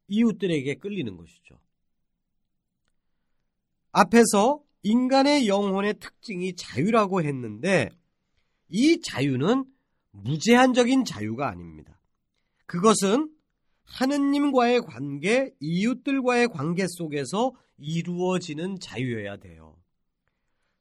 이웃들에게 0.08 0.76
끌리는 0.76 1.18
것이죠. 1.18 1.60
앞에서 3.92 4.62
인간의 4.84 5.48
영혼의 5.48 5.96
특징이 6.00 6.56
자유라고 6.56 7.24
했는데 7.24 7.90
이 8.70 9.02
자유는 9.02 9.66
무제한적인 10.12 11.06
자유가 11.06 11.50
아닙니다. 11.50 12.00
그것은 12.66 13.35
하느님과의 13.86 14.82
관계, 14.82 15.54
이웃들과의 15.60 16.50
관계 16.50 16.88
속에서 16.88 17.54
이루어지는 17.78 18.80
자유여야 18.80 19.38
돼요. 19.38 19.78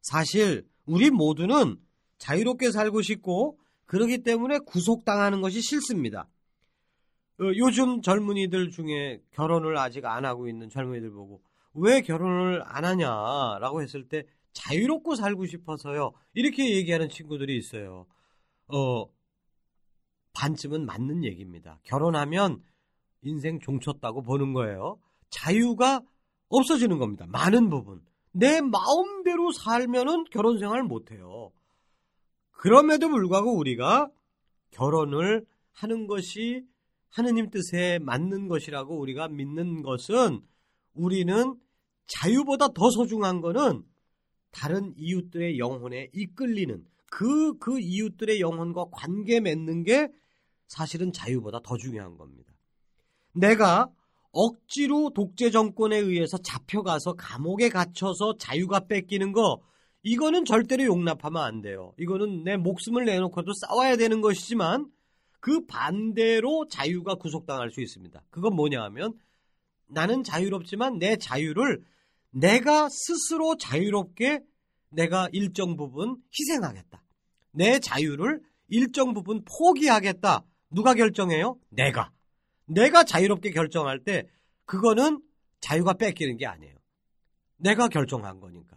사실 0.00 0.66
우리 0.86 1.10
모두는 1.10 1.78
자유롭게 2.18 2.70
살고 2.70 3.02
싶고 3.02 3.58
그러기 3.86 4.22
때문에 4.22 4.58
구속당하는 4.58 5.40
것이 5.40 5.60
싫습니다. 5.60 6.28
어, 7.40 7.44
요즘 7.56 8.00
젊은이들 8.00 8.70
중에 8.70 9.20
결혼을 9.32 9.76
아직 9.76 10.04
안 10.04 10.24
하고 10.24 10.48
있는 10.48 10.68
젊은이들 10.68 11.10
보고 11.10 11.42
왜 11.74 12.00
결혼을 12.00 12.62
안 12.64 12.84
하냐라고 12.84 13.82
했을 13.82 14.08
때 14.08 14.24
자유롭고 14.52 15.16
살고 15.16 15.46
싶어서요. 15.46 16.12
이렇게 16.32 16.76
얘기하는 16.76 17.08
친구들이 17.08 17.56
있어요. 17.56 18.06
어, 18.68 19.06
반쯤은 20.32 20.86
맞는 20.86 21.24
얘기입니다. 21.24 21.80
결혼하면 21.82 22.62
인생 23.26 23.58
종쳤다고 23.60 24.22
보는 24.22 24.52
거예요. 24.52 24.98
자유가 25.30 26.00
없어지는 26.48 26.98
겁니다. 26.98 27.26
많은 27.28 27.68
부분. 27.70 28.00
내 28.32 28.60
마음대로 28.60 29.52
살면은 29.52 30.24
결혼 30.30 30.58
생활 30.58 30.82
못 30.82 31.10
해요. 31.12 31.52
그럼에도 32.50 33.08
불구하고 33.08 33.56
우리가 33.56 34.10
결혼을 34.70 35.44
하는 35.72 36.06
것이 36.06 36.64
하느님 37.08 37.50
뜻에 37.50 37.98
맞는 38.00 38.48
것이라고 38.48 38.98
우리가 38.98 39.28
믿는 39.28 39.82
것은 39.82 40.40
우리는 40.94 41.54
자유보다 42.06 42.68
더 42.68 42.90
소중한 42.90 43.40
것은 43.40 43.84
다른 44.50 44.94
이웃들의 44.96 45.58
영혼에 45.58 46.10
이끌리는 46.12 46.84
그, 47.10 47.56
그 47.58 47.78
이웃들의 47.80 48.40
영혼과 48.40 48.87
관계 48.90 49.40
맺는 49.40 49.84
게 49.84 50.08
사실은 50.66 51.12
자유보다 51.12 51.60
더 51.62 51.76
중요한 51.76 52.16
겁니다. 52.16 52.53
내가 53.34 53.88
억지로 54.32 55.10
독재 55.10 55.50
정권에 55.50 55.96
의해서 55.96 56.38
잡혀가서 56.38 57.14
감옥에 57.14 57.68
갇혀서 57.68 58.36
자유가 58.38 58.80
뺏기는 58.80 59.32
거, 59.32 59.60
이거는 60.02 60.44
절대로 60.44 60.84
용납하면 60.84 61.42
안 61.42 61.62
돼요. 61.62 61.94
이거는 61.98 62.44
내 62.44 62.56
목숨을 62.56 63.04
내놓고도 63.04 63.52
싸워야 63.54 63.96
되는 63.96 64.20
것이지만 64.20 64.86
그 65.40 65.64
반대로 65.66 66.66
자유가 66.68 67.14
구속당할 67.14 67.70
수 67.70 67.80
있습니다. 67.80 68.22
그건 68.30 68.54
뭐냐 68.54 68.82
하면 68.84 69.14
나는 69.86 70.22
자유롭지만 70.22 70.98
내 70.98 71.16
자유를 71.16 71.82
내가 72.30 72.88
스스로 72.88 73.56
자유롭게 73.56 74.40
내가 74.90 75.28
일정 75.32 75.76
부분 75.76 76.16
희생하겠다. 76.38 77.02
내 77.52 77.78
자유를 77.78 78.40
일정 78.68 79.14
부분 79.14 79.42
포기하겠다. 79.44 80.44
누가 80.70 80.94
결정해요? 80.94 81.58
내가. 81.70 82.10
내가 82.66 83.05
자유롭게 83.05 83.50
결정할 83.50 84.03
때 84.03 84.27
그거는 84.64 85.20
자유가 85.61 85.94
뺏기는 85.94 86.37
게 86.37 86.46
아니에요. 86.46 86.74
내가 87.57 87.88
결정한 87.88 88.40
거니까. 88.40 88.77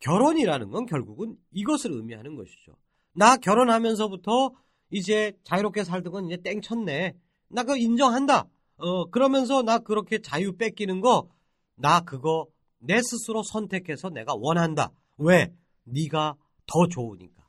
결혼이라는 0.00 0.70
건 0.70 0.86
결국은 0.86 1.36
이것을 1.50 1.92
의미하는 1.92 2.36
것이죠. 2.36 2.76
나 3.14 3.36
결혼하면서부터 3.36 4.52
이제 4.90 5.32
자유롭게 5.44 5.84
살던 5.84 6.12
건 6.12 6.26
이제 6.26 6.36
땡쳤네. 6.36 7.14
나 7.48 7.62
그거 7.62 7.76
인정한다. 7.76 8.46
어, 8.76 9.10
그러면서 9.10 9.62
나 9.62 9.78
그렇게 9.78 10.20
자유 10.20 10.56
뺏기는 10.56 11.00
거, 11.00 11.28
나 11.74 12.00
그거 12.00 12.46
내 12.78 13.00
스스로 13.02 13.42
선택해서 13.42 14.08
내가 14.10 14.34
원한다. 14.36 14.90
왜? 15.16 15.52
네가 15.84 16.36
더 16.66 16.86
좋으니까. 16.88 17.48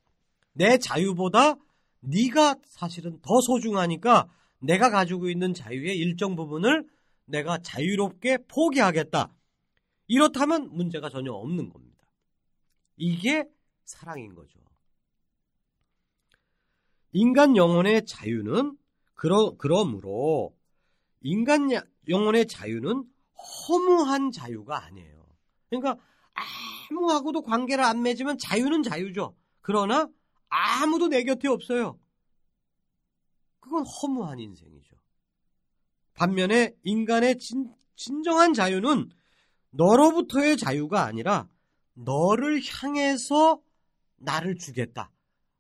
내 0.54 0.78
자유보다 0.78 1.56
네가 2.02 2.56
사실은 2.66 3.20
더 3.22 3.40
소중하니까 3.42 4.28
내가 4.60 4.89
가지고 4.89 5.30
있는 5.30 5.54
자유의 5.54 5.98
일정 5.98 6.36
부분을 6.36 6.88
내가 7.26 7.58
자유롭게 7.60 8.39
포기하겠다. 8.48 9.34
이렇다면 10.08 10.69
문제가 10.72 11.10
전혀 11.10 11.32
없는 11.32 11.69
겁니다. 11.69 12.04
이게 12.98 13.45
사랑인 13.86 14.36
거죠. 14.36 14.60
인간 17.12 17.56
영혼의 17.56 18.06
자유는 18.06 18.78
그러, 19.13 19.56
그러므로 19.58 20.56
인간 21.22 21.69
영혼의 22.08 22.48
자유는 22.48 23.04
허무한 23.67 24.32
자유가 24.32 24.84
아니에요. 24.86 25.26
그러니까 25.69 25.98
아무하고도 26.89 27.41
관계를 27.43 27.84
안 27.84 28.02
맺으면 28.02 28.38
자유는 28.38 28.84
자유죠. 28.84 29.36
그러나 29.62 30.08
아무도 30.50 31.08
내 31.08 31.24
곁에 31.24 31.48
없어요. 31.48 32.00
그건 33.69 33.86
허무한 33.86 34.39
인생이죠. 34.39 34.95
반면에 36.15 36.75
인간의 36.84 37.38
진, 37.38 37.71
진정한 37.95 38.53
자유는 38.53 39.12
너로부터의 39.69 40.58
자유가 40.58 41.05
아니라 41.05 41.47
너를 41.93 42.60
향해서 42.63 43.62
나를 44.17 44.58
주겠다. 44.58 45.12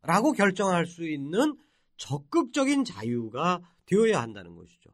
라고 0.01 0.31
결정할 0.31 0.87
수 0.87 1.07
있는 1.07 1.55
적극적인 1.97 2.83
자유가 2.83 3.61
되어야 3.85 4.19
한다는 4.21 4.55
것이죠. 4.55 4.89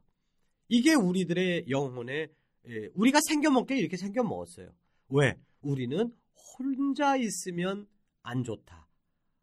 이게 0.68 0.94
우리들의 0.94 1.70
영혼에 1.70 2.28
예, 2.68 2.90
우리가 2.94 3.20
생겨먹게 3.26 3.78
이렇게 3.78 3.96
생겨먹었어요. 3.96 4.68
왜? 5.08 5.38
우리는 5.62 6.12
혼자 6.58 7.16
있으면 7.16 7.86
안 8.22 8.44
좋다. 8.44 8.88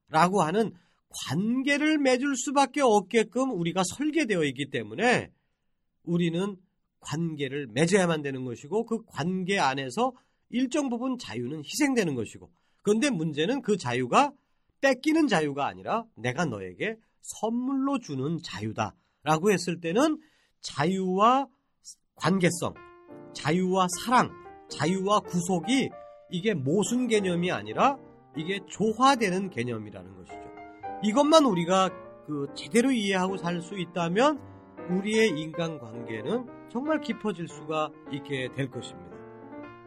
라고 0.09 0.41
하는 0.43 0.73
관계를 1.13 1.97
맺을 1.99 2.35
수밖에 2.35 2.81
없게끔 2.81 3.51
우리가 3.51 3.83
설계되어 3.83 4.43
있기 4.45 4.69
때문에 4.69 5.31
우리는 6.03 6.57
관계를 6.99 7.67
맺어야만 7.67 8.21
되는 8.21 8.45
것이고 8.45 8.85
그 8.85 9.03
관계 9.05 9.59
안에서 9.59 10.13
일정 10.49 10.89
부분 10.89 11.17
자유는 11.17 11.63
희생되는 11.63 12.15
것이고 12.15 12.49
그런데 12.81 13.09
문제는 13.09 13.61
그 13.61 13.77
자유가 13.77 14.31
뺏기는 14.81 15.27
자유가 15.27 15.67
아니라 15.67 16.05
내가 16.15 16.45
너에게 16.45 16.97
선물로 17.21 17.99
주는 17.99 18.37
자유다 18.43 18.95
라고 19.23 19.51
했을 19.51 19.79
때는 19.79 20.19
자유와 20.61 21.47
관계성, 22.15 22.73
자유와 23.33 23.87
사랑, 24.05 24.31
자유와 24.69 25.21
구속이 25.21 25.89
이게 26.31 26.53
모순 26.53 27.07
개념이 27.07 27.51
아니라 27.51 27.97
이게 28.35 28.59
조화되는 28.67 29.49
개념이라는 29.49 30.15
것이죠. 30.15 30.42
이것만 31.03 31.45
우리가 31.45 31.89
그 32.25 32.47
제대로 32.55 32.91
이해하고 32.91 33.37
살 33.37 33.61
수 33.61 33.77
있다면 33.77 34.39
우리의 34.89 35.29
인간 35.39 35.77
관계는 35.79 36.47
정말 36.69 37.01
깊어질 37.01 37.47
수가 37.47 37.89
있게 38.11 38.49
될 38.55 38.69
것입니다. 38.69 39.11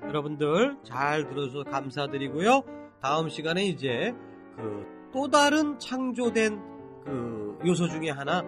여러분들 0.05 0.79
잘 0.85 1.29
들어서 1.29 1.64
감사드리고요. 1.64 2.62
다음 3.01 3.29
시간에 3.29 3.64
이제 3.64 4.14
그 4.57 4.97
또 5.17 5.29
다른 5.29 5.79
창조된 5.79 6.61
그 7.07 7.59
요소 7.64 7.89
중에 7.89 8.11
하나 8.11 8.43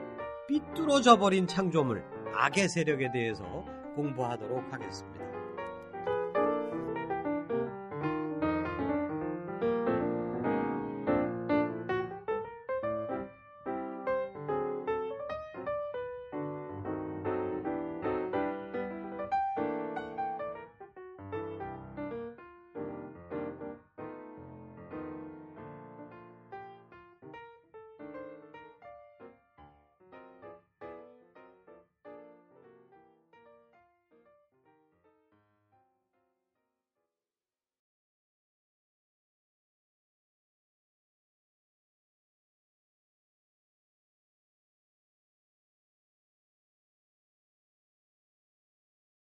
삐뚤어져 0.49 1.17
버린 1.19 1.47
창조물 1.47 2.05
악의 2.35 2.69
세력에 2.69 3.11
대해서 3.11 3.43
공부하도록 3.95 4.71
하겠습니다. 4.71 5.18